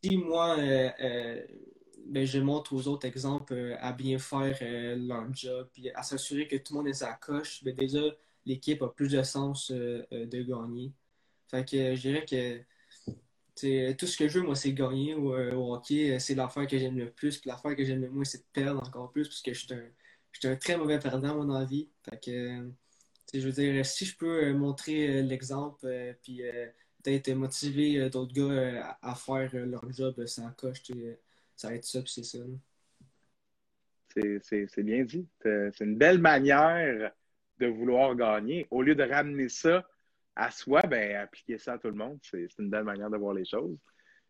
si 0.04 0.18
moi 0.18 0.58
ben, 0.58 2.26
je 2.26 2.40
montre 2.40 2.74
aux 2.74 2.88
autres 2.88 3.06
exemples 3.08 3.78
à 3.80 3.92
bien 3.94 4.18
faire 4.18 4.58
leur 4.98 5.34
job, 5.34 5.70
puis 5.74 5.90
à 5.92 6.04
s'assurer 6.04 6.48
que 6.48 6.56
tout 6.56 6.74
le 6.74 6.80
monde 6.80 6.88
est 6.88 7.04
à 7.04 7.14
coche, 7.14 7.64
ben, 7.64 7.76
déjà 7.76 8.02
l'équipe 8.46 8.82
a 8.82 8.88
plus 8.90 9.10
de 9.10 9.24
sens 9.24 9.72
de 9.72 10.42
gagner. 10.44 10.94
Fait 11.50 11.66
que 11.66 11.96
je 11.96 12.02
dirais 12.02 12.26
que 12.26 12.62
tout 13.98 14.08
ce 14.08 14.18
que 14.18 14.28
je 14.28 14.40
veux, 14.40 14.46
moi, 14.46 14.56
c'est 14.56 14.74
gagner 14.74 15.16
au, 15.16 15.34
euh, 15.36 15.54
hockey. 15.54 16.20
C'est 16.20 16.36
l'affaire 16.36 16.68
que 16.68 16.78
j'aime 16.78 16.98
le 16.98 17.12
plus. 17.12 17.38
Puis 17.38 17.50
l'affaire 17.50 17.76
que 17.76 17.84
j'aime 17.84 18.02
le 18.02 18.10
moins, 18.10 18.26
c'est 18.26 18.40
de 18.40 18.48
perdre 18.54 18.82
encore 18.86 19.12
plus, 19.12 19.28
parce 19.28 19.42
que 19.42 19.54
je 19.54 19.60
suis 19.60 20.48
un, 20.48 20.56
très 20.56 20.78
mauvais 20.78 21.00
perdant, 21.00 21.44
la 21.44 21.66
vie. 21.66 21.90
Fait 22.10 22.20
que, 22.24 22.70
je 23.34 23.40
veux 23.40 23.52
dire, 23.52 23.86
si 23.86 24.06
je 24.06 24.18
peux 24.18 24.46
euh, 24.46 24.54
montrer 24.54 25.20
euh, 25.20 25.22
l'exemple, 25.22 25.88
puis 26.24 26.42
peut-être 27.04 27.32
motiver 27.34 28.10
d'autres 28.10 28.34
gars 28.34 28.98
à, 29.02 29.16
faire 29.16 29.50
leur 29.54 29.92
job 29.92 30.26
sans 30.26 30.52
coche, 30.52 30.82
ça 31.56 31.70
va 31.70 31.76
être 31.76 31.86
ça, 31.86 32.02
puis 32.02 32.12
c'est 32.12 32.24
ça. 32.24 32.40
C'est 34.16 34.84
bien 34.84 35.04
dit. 35.04 35.28
C'est 35.42 35.80
une 35.82 35.98
belle 35.98 36.20
manière 36.20 37.12
de 37.60 37.68
vouloir 37.68 38.16
gagner. 38.16 38.68
Au 38.72 38.82
lieu 38.82 38.96
de 38.96 39.04
ramener 39.04 39.50
ça 39.50 39.86
à 40.36 40.52
soi, 40.52 40.82
ben, 40.82 41.18
appliquer 41.18 41.58
ça 41.58 41.74
à 41.74 41.78
tout 41.78 41.88
le 41.88 41.96
monde, 41.96 42.20
c'est 42.22 42.48
une 42.60 42.70
belle 42.70 42.84
manière 42.84 43.10
de 43.10 43.18
voir 43.18 43.34
les 43.34 43.46
choses. 43.46 43.78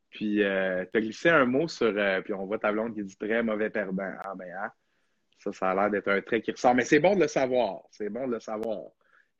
Puis, 0.09 0.43
euh, 0.43 0.85
tu 0.91 0.97
as 0.97 1.01
glissé 1.01 1.29
un 1.29 1.45
mot 1.45 1.67
sur, 1.67 1.93
euh, 1.95 2.21
puis 2.21 2.33
on 2.33 2.45
voit 2.45 2.59
ta 2.59 2.71
blonde 2.71 2.95
qui 2.95 3.03
dit 3.03 3.17
très 3.17 3.43
mauvais 3.43 3.69
perdant. 3.69 4.11
Ah, 4.23 4.33
ben, 4.35 4.51
hein, 4.59 4.71
ça, 5.37 5.53
ça 5.53 5.71
a 5.71 5.75
l'air 5.75 5.89
d'être 5.91 6.07
un 6.07 6.21
trait 6.21 6.41
qui 6.41 6.51
ressort. 6.51 6.73
Mais 6.73 6.85
c'est 6.85 6.99
bon 6.99 7.15
de 7.15 7.21
le 7.21 7.27
savoir. 7.27 7.81
C'est 7.91 8.09
bon 8.09 8.27
de 8.27 8.33
le 8.33 8.39
savoir. 8.39 8.89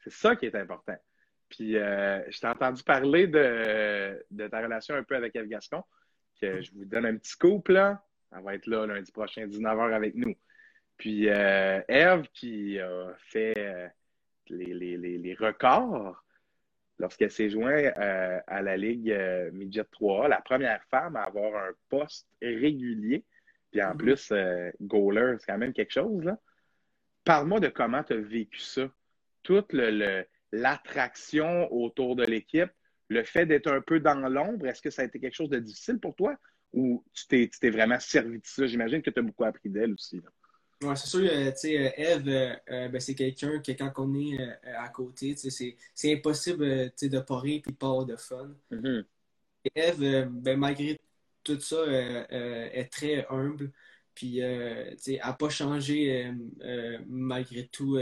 C'est 0.04 0.12
ça 0.12 0.36
qui 0.36 0.46
est 0.46 0.56
important. 0.56 0.96
Puis, 1.50 1.76
euh, 1.78 2.22
je 2.30 2.40
t'ai 2.40 2.48
entendu 2.48 2.84
parler 2.84 3.28
de, 3.28 4.24
de, 4.30 4.48
ta 4.48 4.62
relation 4.62 4.94
un 4.96 5.04
peu 5.04 5.16
avec 5.16 5.36
Eve 5.36 5.48
Gascon, 5.48 5.84
que 6.40 6.62
je 6.62 6.72
vous 6.72 6.86
donne 6.86 7.08
un 7.08 7.18
petit 7.18 7.36
couple, 7.36 7.74
là. 7.74 8.04
Elle 8.32 8.44
va 8.44 8.54
être 8.54 8.68
là 8.68 8.86
lundi 8.86 9.12
prochain, 9.12 9.48
19h 9.48 9.92
avec 9.92 10.14
nous. 10.14 10.36
Puis, 10.98 11.26
Eve, 11.26 12.28
qui 12.32 12.80
a 12.80 13.12
fait 13.18 13.90
les, 14.50 14.74
les, 14.74 14.98
les, 14.98 15.18
les 15.18 15.34
records 15.34 16.24
lorsqu'elle 17.00 17.32
s'est 17.32 17.50
jointe 17.50 17.94
euh, 17.98 18.40
à 18.46 18.62
la 18.62 18.78
Ligue 18.78 19.12
euh, 19.12 19.50
Midget 19.52 19.86
3 19.92 20.28
la 20.28 20.42
première 20.42 20.84
femme 20.92 21.16
à 21.16 21.24
avoir 21.24 21.56
un 21.56 21.72
poste 21.88 22.28
régulier, 22.42 23.26
puis 23.72 23.82
en 23.82 23.92
mhm. 23.92 23.98
plus, 23.98 24.32
euh, 24.32 24.70
goaler, 24.82 25.36
c'est 25.40 25.52
quand 25.52 25.58
même 25.58 25.74
quelque 25.74 25.94
chose. 25.94 26.24
Là. 26.24 26.38
Parle-moi 27.24 27.60
de 27.60 27.70
comment 27.70 28.04
tu 28.04 28.14
as 28.14 28.18
vécu 28.18 28.60
ça. 28.60 28.90
Toute 29.44 29.74
l'attraction 30.52 31.72
autour 31.72 32.16
de 32.16 32.26
l'équipe, 32.26 32.70
le 33.08 33.24
fait 33.24 33.46
d'être 33.46 33.72
un 33.72 33.82
peu 33.82 34.00
dans 34.00 34.28
l'ombre, 34.30 34.68
est-ce 34.68 34.82
que 34.82 34.90
ça 34.90 35.02
a 35.02 35.06
été 35.06 35.20
quelque 35.20 35.36
chose 35.36 35.50
de 35.50 35.60
difficile 35.60 36.00
pour 36.00 36.16
toi? 36.16 36.36
Ou 36.74 37.04
tu 37.14 37.50
t'es 37.50 37.70
vraiment 37.70 38.00
servi 38.00 38.40
de 38.40 38.46
ça? 38.46 38.68
J'imagine 38.68 39.02
que 39.02 39.10
tu 39.10 39.20
as 39.20 39.24
beaucoup 39.24 39.46
appris 39.46 39.70
d'elle 39.70 39.94
aussi. 39.94 40.22
Ouais, 40.82 40.96
c'est 40.96 41.08
sûr, 41.08 41.20
euh, 41.30 41.52
tu 41.52 41.58
sais, 41.58 41.78
euh, 41.78 41.92
Eve, 41.98 42.28
euh, 42.30 42.88
ben, 42.88 43.02
c'est 43.02 43.14
quelqu'un 43.14 43.60
que 43.60 43.74
quand 43.74 43.92
on 43.98 44.16
est 44.16 44.38
à 44.64 44.88
côté, 44.88 45.36
c'est 45.36 46.14
impossible 46.14 46.64
de 46.66 47.20
pas 47.20 47.40
rire 47.40 47.62
et 47.68 47.72
de 47.72 47.76
pas 47.76 47.88
avoir 47.88 48.06
de 48.06 48.16
fun. 48.16 48.50
Mm-hmm. 48.72 49.06
Eve, 49.76 50.30
ben, 50.32 50.58
malgré 50.58 50.98
tout 51.44 51.60
ça, 51.60 51.84
est 51.86 52.90
très 52.92 53.26
humble. 53.30 53.72
Puis, 54.16 54.42
tu 55.04 55.16
n'a 55.18 55.34
pas 55.34 55.50
changé 55.50 56.34
malgré 57.08 57.68
tout, 57.68 58.00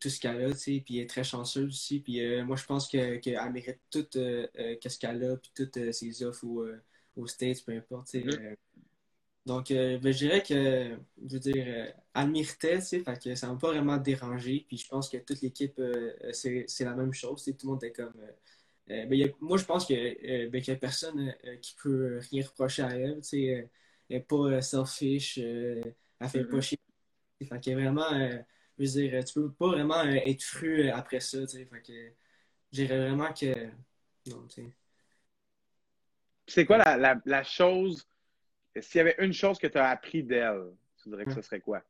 tout 0.00 0.08
ce 0.08 0.20
qu'elle 0.20 0.44
a, 0.44 0.52
tu 0.52 0.58
sais. 0.58 0.82
Puis, 0.84 0.98
elle 0.98 1.04
est 1.04 1.06
très 1.06 1.24
chanceuse 1.24 1.68
aussi. 1.68 2.00
Puis, 2.00 2.42
moi, 2.44 2.56
je 2.56 2.64
pense 2.64 2.88
qu'elle 2.88 3.20
mérite 3.52 3.78
tout 3.90 4.06
ce 4.12 4.98
qu'elle 4.98 5.24
a, 5.24 5.36
puis 5.36 5.50
toutes 5.54 5.92
ses 5.92 6.22
offres 6.22 6.46
aux, 7.16 7.26
States, 7.26 7.62
peu 7.64 7.72
importe, 7.72 8.08
mm-hmm. 8.14 8.56
Donc, 9.44 9.70
euh, 9.72 9.98
ben, 9.98 10.12
je 10.12 10.18
dirais 10.18 10.42
que, 10.42 10.96
je 11.26 11.32
veux 11.32 11.40
dire, 11.40 11.64
euh, 11.66 11.90
elle 12.14 12.30
méritait, 12.30 12.78
tu 12.78 12.84
sais, 12.86 13.00
fait 13.00 13.20
que 13.22 13.34
ça 13.34 13.48
m'a 13.48 13.58
pas 13.58 13.68
vraiment 13.68 13.96
dérangé. 13.96 14.64
Puis 14.68 14.76
je 14.78 14.88
pense 14.88 15.08
que 15.08 15.16
toute 15.18 15.40
l'équipe, 15.42 15.78
euh, 15.80 16.12
c'est 16.32 16.66
la 16.80 16.94
même 16.94 17.12
chose. 17.12 17.44
Tout 17.44 17.66
le 17.66 17.68
monde 17.72 17.82
est 17.84 17.92
comme. 17.92 18.14
Ben, 18.86 19.32
moi, 19.40 19.58
je 19.58 19.64
pense 19.64 19.86
que 19.86 20.48
ben, 20.48 20.62
qu'il 20.62 20.72
n'y 20.72 20.76
a 20.76 20.80
personne 20.80 21.34
qui 21.60 21.74
peut 21.82 22.20
rien 22.30 22.44
reprocher 22.44 22.82
à 22.82 22.90
elle. 22.90 23.16
Tu 23.16 23.28
sais, 23.28 23.42
elle 23.42 23.70
n'est 24.10 24.20
pas 24.20 24.60
selfish, 24.62 25.38
elle 25.38 25.94
fait 26.28 26.44
pas 26.44 26.60
chier. 26.60 26.78
Fait 27.42 27.60
que 27.60 27.70
vraiment, 27.72 28.10
je 28.78 28.84
veux 28.84 28.86
dire, 29.08 29.24
tu 29.24 29.34
peux 29.34 29.50
pas 29.52 29.68
vraiment 29.68 30.02
être 30.04 30.42
fru 30.42 30.88
après 30.90 31.20
ça. 31.20 31.40
Tu 31.40 31.48
sais, 31.58 31.64
fait 31.66 31.82
que 31.82 31.92
je 32.72 32.82
dirais 32.82 32.98
vraiment 32.98 33.32
que. 33.32 33.54
Non, 34.30 34.46
tu 34.48 34.62
sais. 34.62 34.72
C'est 36.46 36.66
quoi 36.66 36.78
la, 36.78 36.96
la, 36.96 37.20
la 37.24 37.42
chose 37.44 38.06
s'il 38.80 38.98
y 38.98 39.00
avait 39.00 39.16
une 39.18 39.32
chose 39.32 39.58
que 39.58 39.66
tu 39.66 39.78
as 39.78 39.88
appris 39.88 40.22
d'elle, 40.22 40.72
tu 41.02 41.08
dirais 41.08 41.24
que 41.24 41.32
ce 41.32 41.42
serait 41.42 41.60
quoi? 41.60 41.82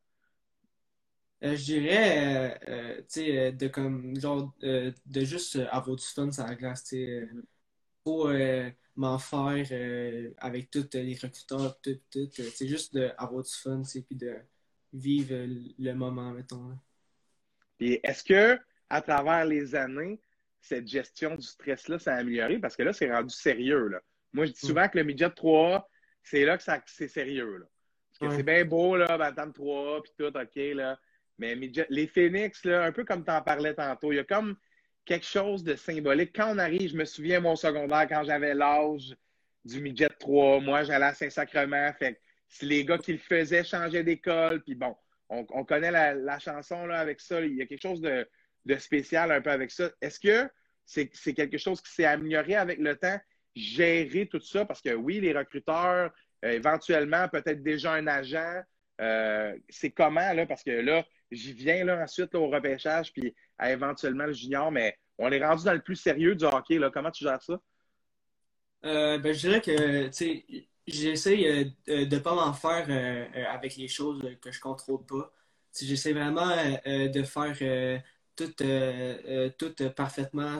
Euh, 1.45 1.57
je 1.57 1.65
dirais, 1.65 2.55
euh, 2.69 2.69
euh, 2.69 2.97
tu 2.99 3.05
sais, 3.09 3.53
de 3.53 3.67
comme, 3.69 4.19
genre, 4.19 4.55
de 4.63 5.25
juste 5.25 5.59
avoir 5.71 5.97
du 5.97 6.05
fun 6.05 6.31
sur 6.31 6.47
la 6.47 6.55
glace, 6.55 6.85
tu 6.85 6.97
sais. 6.97 7.29
Faut 8.05 8.29
m'en 8.97 9.19
faire 9.19 10.35
avec 10.39 10.71
tous 10.71 10.89
les 10.95 11.15
recruteurs, 11.15 11.81
tout, 11.81 11.99
tout. 12.11 12.29
C'est 12.33 12.67
juste 12.67 12.95
d'avoir 12.95 13.43
du 13.43 13.53
fun, 13.53 13.83
tu 13.83 13.91
sais, 13.91 14.03
puis 14.03 14.17
de 14.17 14.37
vivre 14.93 15.35
le 15.79 15.93
moment, 15.95 16.33
mettons. 16.33 16.79
Puis 17.79 18.01
est-ce 18.03 18.23
que, 18.25 18.59
à 18.91 19.01
travers 19.01 19.45
les 19.45 19.75
années, 19.75 20.21
cette 20.61 20.87
gestion 20.87 21.37
du 21.37 21.47
stress-là 21.47 21.99
s'est 21.99 22.11
améliorée? 22.11 22.59
Parce 22.59 22.77
que 22.77 22.83
là, 22.83 22.93
c'est 22.93 23.11
rendu 23.11 23.35
sérieux, 23.35 23.89
là. 23.89 24.01
Moi, 24.33 24.47
je 24.47 24.53
dis 24.53 24.61
souvent 24.61 24.89
que 24.89 24.99
le 24.99 25.05
midget 25.05 25.31
3 25.31 25.89
c'est 26.23 26.45
là 26.45 26.59
que 26.59 26.65
c'est 26.87 27.09
sérieux. 27.09 27.59
Là. 27.59 27.67
Parce 28.19 28.31
que 28.31 28.37
c'est 28.37 28.43
bien 28.45 28.65
beau, 28.65 28.97
là, 28.97 29.19
Bantam 29.19 29.53
3, 29.53 30.03
puis 30.03 30.13
tout, 30.19 30.37
OK, 30.37 30.57
là. 30.75 30.99
Mais 31.39 31.55
les 31.89 32.07
Phoenix, 32.07 32.65
là, 32.65 32.85
un 32.85 32.93
peu 32.93 33.05
comme 33.05 33.25
tu 33.25 33.31
en 33.31 33.43
parlais 33.43 33.75
tantôt, 33.75 34.13
il 34.13 34.17
y 34.17 34.19
a 34.21 34.25
comme 34.25 34.57
quelque 35.05 35.27
chose 35.27 35.65
de 35.65 35.75
symbolique. 35.75 36.33
Quand 36.35 36.55
on 36.55 36.59
arrive, 36.59 36.91
je 36.91 36.97
me 36.97 37.05
souviens, 37.05 37.41
mon 37.41 37.57
secondaire, 37.57 38.07
quand 38.09 38.23
j'avais 38.25 38.55
l'âge 38.55 39.17
du 39.65 39.81
midget 39.81 40.09
3, 40.21 40.61
moi, 40.61 40.85
j'allais 40.85 41.07
à 41.07 41.15
Saint-Sacrement. 41.15 41.93
Fait 41.99 42.21
si 42.49 42.67
les 42.67 42.85
gars 42.85 42.99
qui 42.99 43.13
le 43.13 43.19
faisaient 43.19 43.65
changeaient 43.65 44.05
d'école, 44.05 44.63
puis 44.63 44.75
bon, 44.75 44.95
on, 45.29 45.65
connaît 45.65 45.91
la, 45.91 46.39
chanson 46.39 46.87
là, 46.87 47.01
avec 47.01 47.21
ça. 47.21 47.41
Il 47.41 47.57
y 47.57 47.63
a 47.63 47.67
quelque 47.67 47.83
chose 47.83 48.03
de, 48.03 48.29
de 48.67 48.77
spécial 48.77 49.33
un 49.33 49.41
peu 49.41 49.51
avec 49.51 49.71
ça. 49.71 49.91
Est-ce 50.01 50.21
que 50.21 50.49
c'est 50.85 51.35
quelque 51.35 51.59
chose 51.59 51.81
qui 51.81 51.91
s'est 51.91 52.05
amélioré 52.05 52.55
avec 52.55 52.79
le 52.79 52.97
temps? 52.97 53.19
Gérer 53.55 54.27
tout 54.27 54.41
ça? 54.41 54.65
Parce 54.65 54.81
que 54.81 54.95
oui, 54.95 55.21
les 55.21 55.33
recruteurs, 55.33 56.11
euh, 56.45 56.51
éventuellement, 56.51 57.29
peut-être 57.29 57.63
déjà 57.63 57.93
un 57.93 58.07
agent. 58.07 58.63
Euh, 59.01 59.57
c'est 59.69 59.91
comment, 59.91 60.33
là? 60.33 60.47
Parce 60.47 60.63
que 60.63 60.71
là, 60.71 61.05
j'y 61.31 61.53
viens 61.53 61.85
là, 61.85 62.03
ensuite 62.03 62.35
au 62.35 62.49
repêchage, 62.49 63.13
puis 63.13 63.35
éventuellement 63.63 64.27
le 64.27 64.33
junior, 64.33 64.71
mais 64.71 64.97
on 65.19 65.31
est 65.31 65.45
rendu 65.45 65.65
dans 65.65 65.73
le 65.73 65.81
plus 65.81 65.97
sérieux 65.97 66.35
du 66.35 66.45
hockey. 66.45 66.79
Là. 66.79 66.91
Comment 66.91 67.11
tu 67.11 67.25
gères 67.25 67.43
ça? 67.43 67.61
Euh, 68.85 69.19
ben, 69.19 69.33
je 69.33 69.41
dirais 69.41 69.61
que 69.61 70.11
j'essaie 70.87 71.73
de 71.87 72.05
ne 72.05 72.19
pas 72.19 72.35
m'en 72.35 72.53
faire 72.53 72.87
avec 73.51 73.77
les 73.77 73.89
choses 73.89 74.21
que 74.41 74.51
je 74.51 74.61
contrôle 74.61 75.07
pas. 75.07 75.33
J'essaie 75.81 76.13
vraiment 76.13 76.51
de 76.85 77.23
faire 77.23 78.03
tout, 78.37 78.63
euh, 78.63 79.19
euh, 79.27 79.51
tout 79.59 79.75
parfaitement 79.97 80.59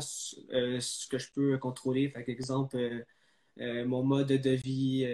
euh, 0.53 0.81
ce 0.81 1.07
que 1.09 1.19
je 1.19 1.31
peux 1.33 1.59
contrôler. 1.59 2.09
Par 2.09 2.23
exemple, 2.27 3.05
mon 3.59 4.03
mode 4.03 4.29
de 4.29 4.51
vie, 4.51 5.07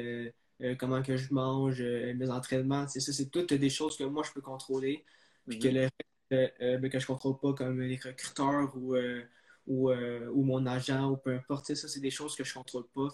comment 0.78 1.02
que 1.02 1.16
je 1.16 1.32
mange, 1.32 1.82
mes 1.82 2.30
entraînements. 2.30 2.86
Ça, 2.88 3.00
c'est 3.00 3.30
toutes 3.30 3.54
des 3.54 3.70
choses 3.70 3.96
que 3.96 4.04
moi, 4.04 4.22
je 4.26 4.32
peux 4.32 4.40
contrôler. 4.40 5.04
Puis 5.48 5.58
que, 5.58 5.68
mhm. 5.68 5.88
le, 6.30 6.78
ben, 6.78 6.90
que 6.90 6.98
je 6.98 7.04
ne 7.04 7.06
contrôle 7.06 7.38
pas, 7.38 7.54
comme 7.54 7.80
les 7.80 7.96
recruteurs 7.96 8.76
ou, 8.76 8.96
ou, 9.66 9.90
ou, 9.90 10.44
mon 10.44 10.66
agent 10.66 11.10
ou 11.10 11.16
peu 11.16 11.34
importe. 11.34 11.74
Ça, 11.74 11.88
c'est 11.88 12.00
des 12.00 12.10
choses 12.10 12.36
que 12.36 12.44
je 12.44 12.50
ne 12.50 12.62
contrôle 12.62 12.86
pas. 12.94 13.08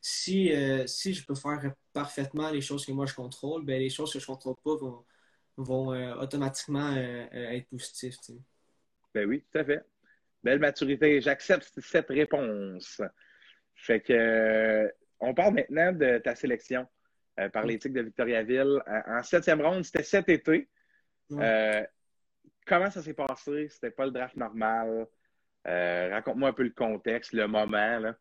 si, 0.00 0.50
si 0.86 1.14
je 1.14 1.24
peux 1.26 1.34
faire 1.34 1.72
parfaitement 1.92 2.50
les 2.50 2.60
choses 2.60 2.84
que 2.86 2.92
moi, 2.92 3.06
je 3.06 3.14
contrôle, 3.14 3.64
ben, 3.64 3.80
les 3.80 3.90
choses 3.90 4.12
que 4.12 4.18
je 4.18 4.24
ne 4.24 4.34
contrôle 4.34 4.56
pas 4.64 4.76
vont, 4.76 5.04
vont 5.56 6.20
automatiquement 6.20 6.96
être 6.96 7.68
positives. 7.68 8.18
Ben 9.14 9.28
oui, 9.28 9.44
tout 9.52 9.58
à 9.58 9.64
fait. 9.64 9.84
Belle 10.42 10.58
maturité. 10.58 11.20
J'accepte 11.20 11.72
cette 11.80 12.08
réponse. 12.08 13.00
Fait 13.74 14.00
que, 14.00 14.92
on 15.20 15.34
parle 15.34 15.54
maintenant 15.54 15.92
de 15.92 16.18
ta 16.18 16.34
sélection 16.34 16.86
par 17.52 17.64
l'éthique 17.64 17.92
de 17.92 18.02
Victoriaville. 18.02 18.82
En 19.06 19.22
septième 19.22 19.62
ronde, 19.62 19.84
c'était 19.84 20.02
cet 20.02 20.28
été. 20.28 20.68
comment 21.28 22.90
ça 22.90 23.02
s'est 23.02 23.14
passé? 23.14 23.68
C'était 23.68 23.90
pas 23.90 24.06
le 24.06 24.12
draft 24.12 24.36
normal. 24.36 25.06
Raconte-moi 25.64 26.50
un 26.50 26.52
peu 26.52 26.64
le 26.64 26.70
contexte, 26.70 27.32
le 27.32 27.46
moment. 27.46 27.98
Là. 27.98 28.16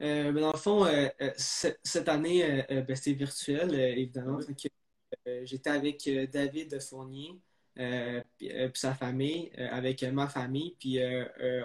Euh, 0.00 0.32
mais 0.32 0.40
dans 0.40 0.52
le 0.52 0.58
fond, 0.58 0.84
euh, 0.86 1.08
euh, 1.20 1.30
cette 1.36 2.08
année, 2.08 2.64
ben, 2.68 2.94
c'était 2.94 3.12
virtuel, 3.12 3.74
évidemment. 3.74 4.38
J'étais 5.42 5.70
avec 5.70 6.08
David 6.30 6.80
Fournier, 6.80 7.38
puis 8.36 8.50
sa 8.74 8.94
famille, 8.94 9.50
avec 9.56 10.02
ma 10.02 10.28
famille, 10.28 10.74
puis 10.78 10.98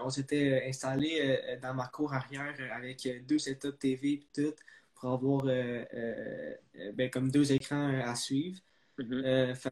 on 0.03 0.09
s'était 0.09 0.63
installé 0.67 1.39
dans 1.61 1.73
ma 1.73 1.87
cour 1.87 2.13
arrière 2.13 2.55
avec 2.71 3.07
deux 3.25 3.39
setups 3.39 3.77
TV 3.79 4.13
et 4.13 4.27
tout, 4.33 4.53
pour 4.95 5.13
avoir 5.13 5.43
ben, 5.43 7.09
comme 7.11 7.31
deux 7.31 7.51
écrans 7.51 8.01
à 8.05 8.15
suivre. 8.15 8.59
Mm-hmm. 8.99 9.71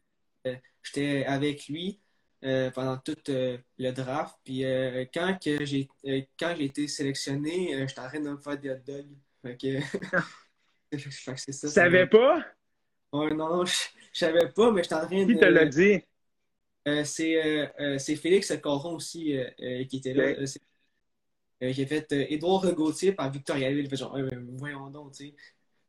J'étais 0.82 1.24
avec 1.24 1.68
lui. 1.68 2.00
Euh, 2.44 2.72
pendant 2.72 2.96
tout 2.96 3.14
euh, 3.28 3.56
le 3.78 3.90
draft. 3.92 4.36
Puis 4.42 4.64
euh, 4.64 5.04
quand 5.14 5.38
j'ai 5.42 5.88
quand 6.36 6.54
j'ai 6.56 6.64
été 6.64 6.88
sélectionné, 6.88 7.86
j'étais 7.86 8.00
en 8.00 8.08
train 8.08 8.18
de 8.18 8.30
me 8.30 8.36
faire 8.36 8.58
des 8.58 8.70
hot 8.70 8.78
dogs. 8.84 9.06
Fait 9.42 9.56
que, 9.56 9.80
ça. 11.52 11.68
Tu 11.68 11.72
savais 11.72 12.08
pas? 12.08 12.44
Ouais, 13.12 13.32
non, 13.32 13.64
je, 13.64 13.74
savais 14.12 14.48
pas, 14.48 14.72
mais 14.72 14.82
j'étais 14.82 14.94
en 14.96 15.06
train 15.06 15.24
de. 15.24 15.32
Qui 15.32 15.38
te 15.38 15.44
l'a 15.44 15.66
dit? 15.66 16.02
C'est 16.84 18.16
Félix 18.16 18.52
Coron 18.62 18.94
aussi 18.94 19.36
qui 19.88 19.96
était 19.96 20.14
là. 20.14 20.34
j'ai 21.60 21.86
fait 21.86 22.10
Édouard 22.12 22.72
Gauthier 22.74 23.12
par 23.12 23.30
Victoriaville. 23.30 23.94
Genre, 23.94 24.18
voyons 24.58 24.90
donc, 24.90 25.12
tu 25.12 25.34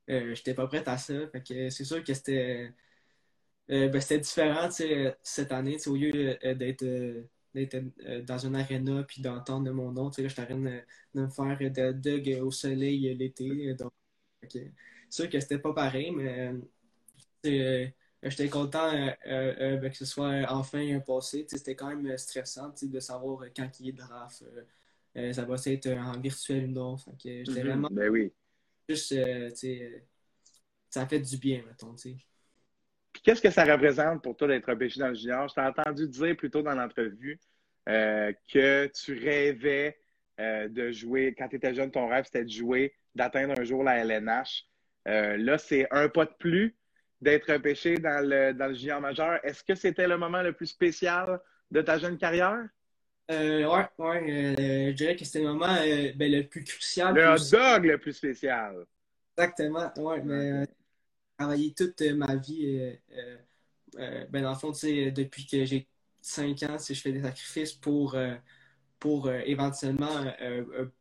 sais. 0.08 0.36
j'étais 0.36 0.54
pas 0.54 0.68
prête 0.68 0.88
à 0.88 0.98
ça. 0.98 1.28
Fait 1.30 1.42
que 1.42 1.70
c'est 1.70 1.86
sûr 1.86 2.04
que 2.04 2.14
c'était 2.14 2.74
euh, 3.72 3.88
ben, 3.90 4.02
c'était 4.02 4.20
différent 4.20 4.70
cette 5.22 5.52
année. 5.52 5.78
Au 5.88 5.96
lieu 5.96 6.38
euh, 6.46 6.54
d'être 6.54 6.84
euh, 6.84 8.22
dans 8.24 8.38
une 8.38 8.56
arena 8.56 9.04
puis 9.04 9.22
d'entendre 9.22 9.72
mon 9.72 9.92
nom, 9.92 10.12
je 10.12 10.28
suis 10.28 10.42
en 10.42 10.46
train 10.46 10.56
de, 10.56 10.82
me 11.14 11.28
faire 11.30 11.58
des 11.72 11.94
dog 11.94 12.40
au 12.42 12.52
soleil 12.52 13.14
l'été. 13.16 13.76
c'est 14.50 14.72
sûr 15.10 15.30
que 15.30 15.40
c'était 15.40 15.60
pas 15.60 15.74
pareil, 15.74 16.12
mais 16.12 16.54
j'étais 18.24 18.50
content 18.50 18.92
ben, 19.26 19.90
que 19.90 19.98
ce 19.98 20.06
soit 20.06 20.46
enfin 20.50 21.00
passé. 21.06 21.46
C'était 21.48 21.76
quand 21.76 21.96
même 21.96 22.18
stressant 22.18 22.74
de 22.82 23.00
savoir 23.00 23.46
quand 23.56 23.70
il 23.80 23.90
est 23.90 23.94
draft. 23.94 24.44
ça 25.16 25.46
va 25.46 25.56
être 25.66 25.88
en 25.88 26.20
virtuel 26.20 26.66
ou 26.66 26.72
non. 26.72 26.98
J'étais 27.18 27.44
mm-hmm. 27.44 27.62
vraiment. 27.62 27.88
Ben 27.92 28.10
oui. 28.10 28.32
Juste, 28.90 29.16
ça 30.90 31.08
fait 31.08 31.20
du 31.20 31.38
bien, 31.38 31.64
mettons. 31.68 31.96
Puis 33.14 33.22
qu'est-ce 33.24 33.42
que 33.42 33.50
ça 33.50 33.64
représente 33.64 34.22
pour 34.22 34.36
toi 34.36 34.48
d'être 34.48 34.70
repêché 34.70 35.00
dans 35.00 35.10
le 35.10 35.16
junior? 35.16 35.48
Je 35.48 35.56
t'ai 35.56 35.62
entendu 35.62 36.08
dire 36.08 36.36
plus 36.36 36.50
tôt 36.50 36.62
dans 36.62 36.76
l'entrevue 36.76 37.40
euh, 37.90 38.32
que 38.52 38.88
tu 38.88 39.18
rêvais 39.18 39.98
euh, 40.40 40.68
de 40.68 40.92
jouer, 40.92 41.36
quand 41.38 41.48
tu 41.48 41.58
étais 41.58 41.74
jeune, 41.74 41.92
ton 41.92 42.08
rêve 42.08 42.26
c'était 42.26 42.44
de 42.44 42.50
jouer, 42.50 42.96
d'atteindre 43.14 43.60
un 43.60 43.64
jour 43.64 43.84
la 43.84 43.98
LNH. 43.98 44.66
Euh, 45.08 45.38
là, 45.38 45.58
c'est 45.58 45.88
un 45.92 46.10
pas 46.10 46.26
de 46.26 46.34
plus 46.40 46.76
d'être 47.24 47.52
repêché 47.52 47.98
dans 47.98 48.28
le, 48.28 48.54
dans 48.54 48.68
le 48.68 48.74
junior 48.74 49.02
majeur. 49.02 49.40
Est-ce 49.44 49.64
que 49.64 49.76
c'était 49.76 50.08
le 50.08 50.18
moment 50.18 50.42
le 50.42 50.54
plus 50.54 50.68
spécial 50.68 51.40
de 51.72 51.82
ta 51.82 51.98
jeune 51.98 52.18
carrière? 52.18 52.68
Euh, 53.32 53.66
ouais, 53.66 53.86
ouais 54.00 54.56
je 54.58 54.92
dirais 54.92 55.16
que 55.16 55.24
c'était 55.24 55.40
le 55.40 55.54
moment 55.54 55.76
ben, 56.16 56.32
le 56.32 56.42
plus 56.44 56.64
crucial. 56.64 57.16
Le 57.16 57.26
hot 57.26 57.50
dog 57.52 57.86
le 57.86 57.98
plus 57.98 58.14
spécial. 58.14 58.86
Exactement, 59.38 59.92
ouais, 59.98 60.22
mais 60.22 60.68
travaillé 61.38 61.74
toute 61.74 62.02
euh, 62.02 62.16
ma 62.16 62.36
vie. 62.36 62.66
Euh, 63.12 63.38
euh, 64.00 64.26
ben 64.30 64.44
dans 64.44 64.52
le 64.52 64.58
fond, 64.58 64.72
depuis 64.72 65.46
que 65.46 65.66
j'ai 65.66 65.88
5 66.22 66.64
ans, 66.64 66.78
je 66.78 66.94
fais 66.94 67.12
des 67.12 67.22
sacrifices 67.22 67.74
pour, 67.74 68.18
pour 68.98 69.32
éventuellement 69.32 70.26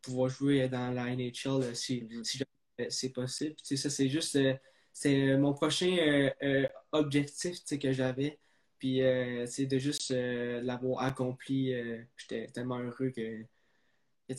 pouvoir 0.01 0.29
jouer 0.29 0.67
dans 0.69 0.91
la 0.91 1.15
NHL 1.15 1.75
si, 1.75 2.03
mm-hmm. 2.03 2.23
si 2.23 2.43
c'est 2.89 3.09
possible. 3.09 3.55
ça, 3.63 3.89
c'est 3.89 4.09
juste 4.09 4.37
c'est 4.93 5.35
mon 5.37 5.53
prochain 5.53 6.29
objectif 6.91 7.57
que 7.79 7.91
j'avais. 7.91 8.39
Puis 8.79 9.01
c'est 9.45 9.65
de 9.65 9.77
juste 9.77 10.11
l'avoir 10.11 11.03
accompli. 11.03 11.73
J'étais 12.17 12.47
tellement 12.47 12.79
heureux 12.79 13.09
que, 13.09 13.43
que 14.29 14.35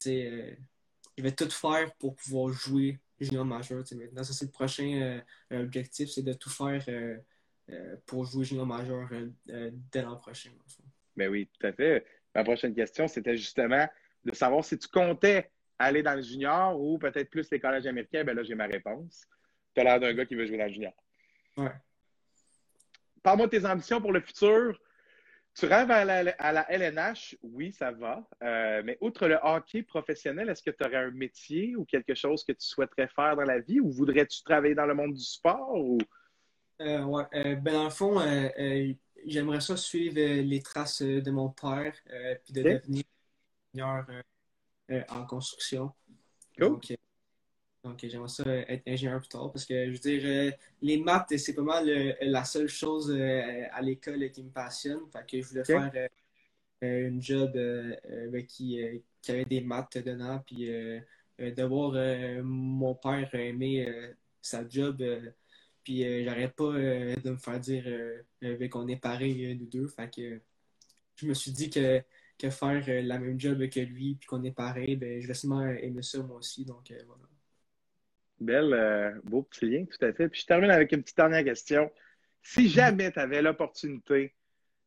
je 1.17 1.23
vais 1.23 1.33
tout 1.33 1.51
faire 1.51 1.93
pour 1.95 2.17
pouvoir 2.17 2.53
jouer 2.53 2.99
junior 3.21 3.45
majeur. 3.45 3.83
Maintenant, 3.93 4.25
ça, 4.25 4.33
c'est 4.33 4.47
le 4.47 4.51
prochain 4.51 5.23
euh, 5.53 5.63
objectif, 5.63 6.11
c'est 6.11 6.23
de 6.23 6.33
tout 6.33 6.51
faire 6.51 6.83
euh, 6.89 7.17
euh, 7.71 7.97
pour 8.07 8.25
jouer 8.25 8.45
junior 8.45 8.67
majeur 8.67 9.09
dès 9.47 10.03
l'an 10.03 10.17
prochain. 10.17 10.51
Ben 11.17 11.29
oui, 11.29 11.49
tout 11.59 11.67
à 11.67 11.73
fait. 11.73 12.05
Ma 12.35 12.45
prochaine 12.45 12.75
question, 12.75 13.07
c'était 13.07 13.37
justement 13.37 13.87
de 14.25 14.35
savoir 14.35 14.65
si 14.65 14.77
tu 14.79 14.89
comptais 14.89 15.51
aller 15.79 16.03
dans 16.03 16.15
le 16.15 16.23
junior 16.23 16.81
ou 16.81 16.99
peut-être 16.99 17.31
plus 17.31 17.49
les 17.51 17.61
collèges 17.61 17.87
américains. 17.87 18.25
Ben 18.25 18.35
là, 18.35 18.43
j'ai 18.43 18.55
ma 18.55 18.67
réponse. 18.67 19.27
Tu 19.75 19.81
as 19.81 19.85
l'air 19.85 20.01
d'un 20.01 20.15
gars 20.15 20.27
qui 20.27 20.35
veut 20.35 20.47
jouer 20.47 20.59
dans 20.59 20.67
le 20.67 20.73
junior. 20.73 20.93
Ouais. 21.57 21.73
Parle-moi 23.23 23.47
de 23.47 23.59
tes 23.59 23.67
ambitions 23.67 24.01
pour 24.01 24.13
le 24.13 24.21
futur. 24.21 24.79
Tu 25.55 25.67
rêves 25.67 25.91
à 25.91 26.05
la, 26.05 26.71
LNH, 26.71 27.37
oui, 27.43 27.73
ça 27.73 27.93
va. 27.93 28.29
Euh, 28.43 28.83
mais 28.85 28.99
outre 29.01 29.29
le 29.29 29.39
hockey 29.41 29.83
professionnel, 29.83 30.49
est-ce 30.49 30.63
que 30.63 30.71
tu 30.71 30.85
aurais 30.85 30.97
un 30.97 31.11
métier 31.13 31.77
ou 31.77 31.85
quelque 31.85 32.15
chose 32.15 32.45
que 32.45 32.53
tu 32.53 32.67
souhaiterais 32.67 33.07
faire 33.09 33.37
dans 33.37 33.45
la 33.45 33.61
vie 33.61 33.79
ou 33.79 33.89
voudrais-tu 33.91 34.43
travailler 34.43 34.75
dans 34.75 34.87
le 34.87 34.95
monde 34.95 35.15
du 35.15 35.23
sport? 35.23 35.75
Ou... 35.77 35.99
Euh, 36.81 37.05
ouais, 37.05 37.25
euh, 37.35 37.55
ben 37.55 37.73
dans 37.73 37.85
le 37.85 37.91
fond, 37.91 38.21
j'aimerais 39.27 39.61
ça 39.61 39.77
suivre 39.77 40.17
les 40.17 40.61
traces 40.61 41.03
de 41.03 41.31
mon 41.31 41.51
père 41.51 41.95
puis 42.45 42.53
de 42.53 42.63
devenir 42.63 43.05
ingénieur 43.75 44.07
en 45.09 45.25
construction. 45.25 45.93
Cool. 46.59 46.69
Donc, 46.69 46.95
j'aimerais 48.03 48.29
ça 48.29 48.45
être 48.47 48.83
ingénieur 48.87 49.21
plus 49.21 49.29
tard 49.29 49.53
parce 49.53 49.65
que, 49.65 49.87
je 49.87 49.91
veux 49.93 49.99
dire, 49.99 50.23
euh, 50.25 50.51
les 50.83 50.99
maths, 50.99 51.37
c'est 51.37 51.55
pas 51.55 51.63
mal 51.63 51.89
euh, 51.89 52.13
la 52.23 52.45
seule 52.45 52.69
chose 52.69 53.11
euh, 53.11 53.65
à 53.73 53.83
l'école 53.83 54.31
qui 54.31 54.43
me 54.43 54.51
passionne. 54.51 55.01
Fait 55.13 55.27
que 55.27 55.41
je 55.41 55.49
voulais 55.49 55.65
faire 55.65 56.09
une 56.83 57.23
job 57.23 57.53
ben, 57.55 58.47
qui, 58.47 58.79
qui, 59.23 59.31
avait 59.31 59.45
des 59.45 59.61
maths 59.63 59.99
dedans. 59.99 60.43
Puis 60.47 60.67
de 60.67 61.63
voir 61.65 61.95
mon 62.45 62.95
père 62.95 63.35
aimer 63.35 64.13
sa 64.43 64.69
job, 64.69 65.03
puis 65.83 66.25
j'arrête 66.25 66.55
pas 66.55 66.73
de 66.73 67.31
me 67.31 67.37
faire 67.37 67.61
dire 67.61 67.85
ben, 68.43 68.69
qu'on 68.69 68.89
est 68.89 68.97
pareil, 68.97 69.57
nous 69.57 69.67
deux. 69.67 69.89
Fait 69.89 70.15
que 70.15 70.41
je 71.17 71.27
me 71.27 71.35
suis 71.35 71.53
dit 71.53 71.71
que, 71.71 72.03
que 72.39 72.51
faire 72.51 72.85
la 73.05 73.19
même 73.19 73.41
job 73.41 73.67
que 73.71 73.81
lui, 73.81 74.17
puis 74.17 74.27
qu'on 74.27 74.45
est 74.45 74.53
pareil, 74.53 74.97
ben, 74.97 75.21
je 75.23 75.27
vais 75.27 75.35
sûrement 75.35 75.67
aimer 75.67 76.03
ça 76.03 76.23
moi 76.23 76.37
aussi. 76.37 76.67
Donc, 76.67 76.93
voilà. 77.07 77.34
Belle, 78.41 78.73
euh, 78.73 79.13
beau 79.25 79.43
petit 79.43 79.67
lien, 79.67 79.85
tout 79.85 80.05
à 80.05 80.13
fait. 80.13 80.29
Puis 80.29 80.43
je 80.43 80.47
termine 80.47 80.71
avec 80.71 80.93
une 80.93 81.03
petite 81.03 81.17
dernière 81.17 81.45
question. 81.45 81.91
Si 82.43 82.69
jamais 82.69 83.11
tu 83.13 83.19
avais 83.19 83.41
l'opportunité 83.43 84.35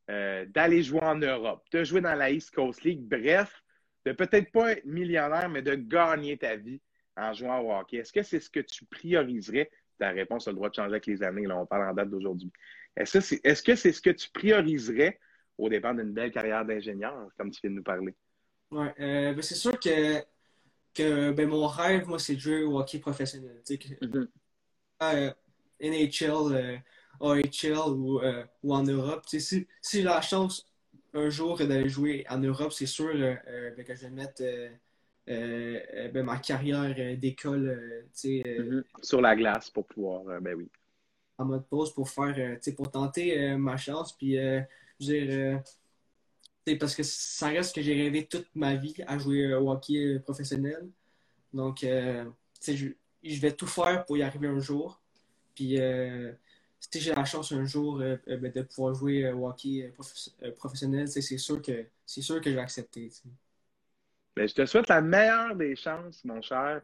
euh, 0.10 0.46
d'aller 0.48 0.84
jouer 0.84 1.02
en 1.02 1.16
Europe, 1.16 1.66
de 1.72 1.84
jouer 1.84 2.02
dans 2.02 2.14
la 2.14 2.30
East 2.30 2.54
Coast 2.54 2.84
League, 2.84 3.02
bref, 3.02 3.64
de 4.06 4.12
peut-être 4.12 4.52
pas 4.52 4.74
être 4.74 4.86
millionnaire, 4.86 5.50
mais 5.50 5.62
de 5.62 5.76
gagner 5.76 6.38
ta 6.38 6.56
vie 6.56 6.82
en 7.16 7.34
jouant 7.34 7.60
au 7.60 7.74
hockey, 7.74 7.98
est-ce 7.98 8.14
que 8.14 8.22
c'est 8.22 8.40
ce 8.40 8.50
que 8.50 8.60
tu 8.60 8.86
prioriserais? 8.86 9.70
Ta 9.98 10.12
réponse 10.12 10.48
a 10.48 10.52
le 10.52 10.56
droit 10.56 10.70
de 10.70 10.76
changer 10.76 10.92
avec 10.92 11.08
les 11.08 11.24
années, 11.24 11.48
là, 11.48 11.58
on 11.58 11.66
parle 11.66 11.90
en 11.90 11.94
date 11.94 12.10
d'aujourd'hui. 12.10 12.52
Est-ce 12.96 13.64
que 13.64 13.76
c'est 13.76 13.92
ce 13.92 14.02
que 14.02 14.10
tu 14.12 14.30
prioriserais 14.30 15.20
au 15.58 15.70
départ 15.70 15.96
d'une 15.96 16.14
belle 16.14 16.32
carrière 16.32 16.64
d'ingénieur, 16.64 17.30
comme 17.38 17.52
tu 17.52 17.62
viens 17.62 17.72
de 17.72 17.76
nous 17.76 17.84
parler? 17.84 18.14
Oui, 18.72 18.88
euh, 19.00 19.34
ben, 19.34 19.42
c'est 19.42 19.56
sûr 19.56 19.80
que 19.80 20.20
ben, 20.98 21.48
mon 21.48 21.68
rêve, 21.68 22.08
moi, 22.08 22.20
c'est 22.20 22.36
de 22.36 22.40
jouer 22.40 22.64
au 22.64 22.80
hockey 22.80 23.00
professionnel. 23.00 23.62
Mm-hmm. 23.66 24.28
Euh, 25.04 25.32
NHL, 25.80 26.56
euh, 26.56 26.78
OHL 27.20 27.44
euh, 27.66 28.44
ou, 28.64 28.74
en 28.74 28.84
Europe. 28.84 29.24
Si, 29.28 29.40
si 29.40 29.68
j'ai 29.92 30.04
la 30.04 30.22
chance 30.22 30.68
un 31.14 31.30
jour 31.30 31.58
d'aller 31.58 31.90
jouer 31.90 32.26
en 32.30 32.40
Europe, 32.40 32.74
c'est 32.74 32.86
sûr 32.86 33.14
ben, 33.14 33.84
que 33.86 33.96
je 33.96 34.02
vais 34.02 34.10
mettre 34.10 34.44
ben, 35.28 36.24
ma 36.24 36.38
carrière 36.38 37.18
d'école 37.18 38.06
mm-hmm. 38.16 38.84
sur 39.02 39.22
la 39.22 39.36
glace 39.36 39.70
pour 39.70 39.86
pouvoir, 39.86 40.42
ben 40.42 40.56
oui. 40.56 40.70
En 41.40 41.46
mode 41.46 41.68
pause 41.68 41.94
pour 41.94 42.10
faire, 42.10 42.58
pour 42.76 42.90
tenter 42.90 43.56
ma 43.56 43.78
chance. 43.78 44.14
Puis, 44.14 44.36
je 44.36 44.64
veux 45.00 45.26
dire, 45.26 45.62
parce 46.76 46.96
que 46.96 47.04
ça 47.04 47.48
reste 47.48 47.76
que 47.76 47.82
j'ai 47.82 47.96
rêvé 47.96 48.26
toute 48.26 48.48
ma 48.56 48.76
vie 48.76 48.96
à 49.08 49.18
jouer 49.18 49.54
au 49.54 49.72
hockey 49.72 50.20
professionnel. 50.20 50.90
Donc, 51.54 51.84
euh, 51.84 52.26
je, 52.66 53.40
vais 53.40 53.52
tout 53.52 53.68
faire 53.68 54.06
pour 54.06 54.18
y 54.18 54.24
arriver 54.24 54.48
un 54.48 54.60
jour. 54.60 55.02
Puis, 55.56 55.80
euh, 55.80 56.32
si 56.80 57.00
j'ai 57.00 57.14
la 57.14 57.26
chance 57.26 57.52
un 57.52 57.66
jour 57.66 58.00
ben, 58.00 58.52
de 58.52 58.62
pouvoir 58.62 58.94
jouer 58.94 59.32
au 59.32 59.48
hockey 59.48 59.92
professionnel, 60.58 61.08
c'est 61.08 61.22
sûr 61.38 61.62
que 61.62 61.86
c'est 62.06 62.22
sûr 62.22 62.40
que 62.42 62.50
je 62.50 62.56
vais 62.56 62.62
accepter. 62.62 63.10
Ben, 64.36 64.48
je 64.48 64.54
te 64.54 64.66
souhaite 64.66 64.88
la 64.88 65.02
meilleure 65.02 65.56
des 65.56 65.76
chances, 65.76 66.24
mon 66.24 66.42
cher. 66.42 66.82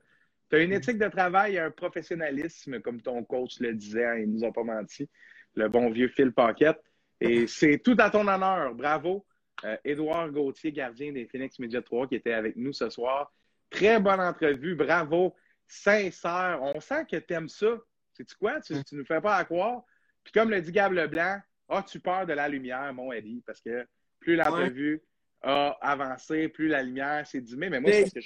Tu 0.49 0.55
as 0.55 0.59
une 0.59 0.73
éthique 0.73 0.97
de 0.97 1.07
travail 1.07 1.55
et 1.55 1.59
un 1.59 1.71
professionnalisme, 1.71 2.79
comme 2.81 3.01
ton 3.01 3.23
coach 3.23 3.59
le 3.59 3.73
disait, 3.73 4.05
hein, 4.05 4.15
il 4.15 4.31
ne 4.31 4.39
nous 4.39 4.43
a 4.43 4.51
pas 4.51 4.63
menti, 4.63 5.07
le 5.55 5.69
bon 5.69 5.91
vieux 5.91 6.07
Phil 6.07 6.31
Paquette. 6.31 6.81
Et 7.21 7.47
c'est 7.47 7.77
tout 7.77 7.95
à 7.99 8.09
ton 8.09 8.27
honneur. 8.27 8.73
Bravo. 8.73 9.25
Euh, 9.63 9.77
Édouard 9.85 10.29
Gauthier, 10.31 10.71
gardien 10.71 11.11
des 11.11 11.25
Phoenix 11.25 11.57
Media 11.59 11.81
3, 11.81 12.07
qui 12.07 12.15
était 12.15 12.33
avec 12.33 12.55
nous 12.55 12.73
ce 12.73 12.89
soir. 12.89 13.31
Très 13.69 13.99
bonne 13.99 14.19
entrevue. 14.19 14.75
Bravo. 14.75 15.35
Sincère. 15.67 16.59
On 16.61 16.79
sent 16.79 17.05
que 17.09 17.17
tu 17.17 17.33
aimes 17.33 17.49
ça. 17.49 17.77
Sais-tu 18.13 18.35
quoi? 18.35 18.59
Tu 18.61 18.73
ne 18.73 18.81
nous 18.91 19.05
fais 19.05 19.21
pas 19.21 19.37
à 19.37 19.45
croire. 19.45 19.83
Puis 20.23 20.33
comme 20.33 20.49
le 20.49 20.61
dit 20.61 20.71
Gab 20.71 20.91
Leblanc, 20.93 21.39
as-tu 21.69 21.99
peur 21.99 22.25
de 22.25 22.33
la 22.33 22.47
lumière, 22.47 22.93
mon 22.93 23.11
Eddie? 23.11 23.41
Parce 23.45 23.61
que 23.61 23.87
plus 24.19 24.35
l'entrevue 24.35 25.01
a 25.41 25.77
avancé, 25.81 26.47
plus 26.47 26.67
la 26.67 26.83
lumière 26.83 27.25
s'est 27.27 27.41
dimée. 27.41 27.69
Mais 27.69 27.79
moi, 27.79 27.91
c'est 27.91 28.01
parce 28.03 28.13
que 28.13 28.21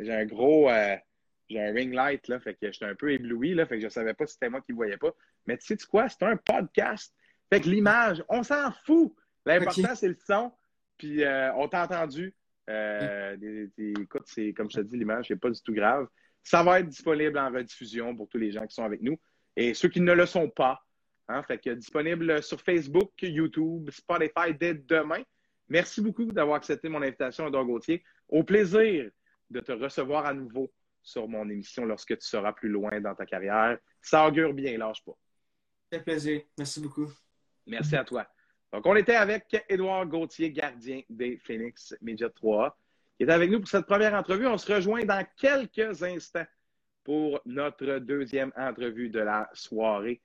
j'ai 0.00 0.12
un, 0.12 0.26
gros. 0.26 0.70
Euh, 0.70 0.96
j'ai 1.48 1.60
un 1.60 1.72
ring 1.72 1.92
light, 1.92 2.26
là, 2.28 2.40
fait 2.40 2.54
que 2.54 2.70
j'étais 2.70 2.86
un 2.86 2.94
peu 2.94 3.12
ébloui, 3.12 3.54
là, 3.54 3.66
fait 3.66 3.76
que 3.76 3.82
je 3.82 3.88
savais 3.88 4.14
pas 4.14 4.26
si 4.26 4.34
c'était 4.34 4.50
moi 4.50 4.60
qui 4.60 4.72
ne 4.72 4.76
voyais 4.76 4.96
pas. 4.96 5.14
Mais 5.46 5.56
tu 5.56 5.66
sais 5.66 5.86
quoi? 5.86 6.08
C'est 6.08 6.24
un 6.24 6.36
podcast. 6.36 7.14
Fait 7.52 7.60
que 7.60 7.68
l'image, 7.68 8.22
on 8.28 8.42
s'en 8.42 8.72
fout. 8.84 9.14
L'important, 9.46 9.94
c'est 9.94 10.08
le 10.08 10.18
son. 10.26 10.52
Puis 10.98 11.24
euh, 11.24 11.52
on 11.54 11.68
t'a 11.68 11.84
entendu. 11.84 12.34
Euh, 12.68 13.36
écoute, 13.78 14.24
c'est 14.26 14.52
comme 14.52 14.70
je 14.70 14.76
te 14.76 14.80
dis, 14.82 14.96
l'image, 14.96 15.26
c'est 15.28 15.36
pas 15.36 15.50
du 15.50 15.60
tout 15.62 15.72
grave. 15.72 16.08
Ça 16.42 16.62
va 16.62 16.80
être 16.80 16.88
disponible 16.88 17.38
en 17.38 17.50
rediffusion 17.50 18.14
pour 18.14 18.28
tous 18.28 18.38
les 18.38 18.52
gens 18.52 18.66
qui 18.66 18.74
sont 18.74 18.84
avec 18.84 19.00
nous. 19.02 19.18
Et 19.56 19.72
ceux 19.74 19.88
qui 19.88 20.00
ne 20.00 20.12
le 20.12 20.26
sont 20.26 20.50
pas, 20.50 20.80
hein, 21.28 21.42
fait 21.42 21.58
que 21.58 21.70
disponible 21.70 22.42
sur 22.42 22.60
Facebook, 22.60 23.12
YouTube, 23.22 23.90
Spotify 23.90 24.54
dès 24.58 24.74
demain. 24.74 25.22
Merci 25.68 26.00
beaucoup 26.00 26.26
d'avoir 26.26 26.56
accepté 26.56 26.88
mon 26.88 27.02
invitation, 27.02 27.48
Edouard 27.48 27.64
Gauthier. 27.64 28.04
Au 28.28 28.44
plaisir 28.44 29.10
de 29.50 29.60
te 29.60 29.72
recevoir 29.72 30.26
à 30.26 30.34
nouveau 30.34 30.72
sur 31.02 31.28
mon 31.28 31.48
émission 31.48 31.84
lorsque 31.84 32.18
tu 32.18 32.26
seras 32.26 32.52
plus 32.52 32.68
loin 32.68 33.00
dans 33.00 33.14
ta 33.14 33.26
carrière. 33.26 33.78
Ça 34.02 34.26
augure 34.26 34.52
bien, 34.52 34.76
lâche 34.76 35.04
pas. 35.04 35.16
C'est 35.90 36.02
plaisir. 36.02 36.42
Merci 36.58 36.80
beaucoup. 36.80 37.10
Merci 37.66 37.96
à 37.96 38.04
toi. 38.04 38.28
Donc, 38.72 38.84
on 38.84 38.96
était 38.96 39.16
avec 39.16 39.64
Édouard 39.68 40.06
Gauthier, 40.06 40.50
gardien 40.50 41.02
des 41.08 41.38
Phoenix 41.38 41.96
Media 42.02 42.28
3, 42.28 42.76
qui 43.16 43.24
est 43.24 43.30
avec 43.30 43.50
nous 43.50 43.60
pour 43.60 43.68
cette 43.68 43.86
première 43.86 44.14
entrevue. 44.14 44.46
On 44.46 44.58
se 44.58 44.72
rejoint 44.72 45.04
dans 45.04 45.24
quelques 45.36 46.02
instants 46.02 46.46
pour 47.04 47.40
notre 47.46 47.98
deuxième 47.98 48.52
entrevue 48.56 49.08
de 49.08 49.20
la 49.20 49.48
soirée. 49.54 50.20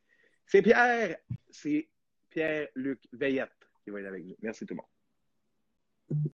C'est 0.45 0.61
Pierre, 0.61 1.17
c'est 1.49 1.87
Pierre-Luc 2.29 2.99
Veillette 3.13 3.51
qui 3.83 3.91
va 3.91 3.99
être 4.01 4.07
avec 4.07 4.25
nous. 4.25 4.35
Merci 4.41 4.65
tout 4.65 4.73
le 4.73 4.81
monde. 4.81 6.29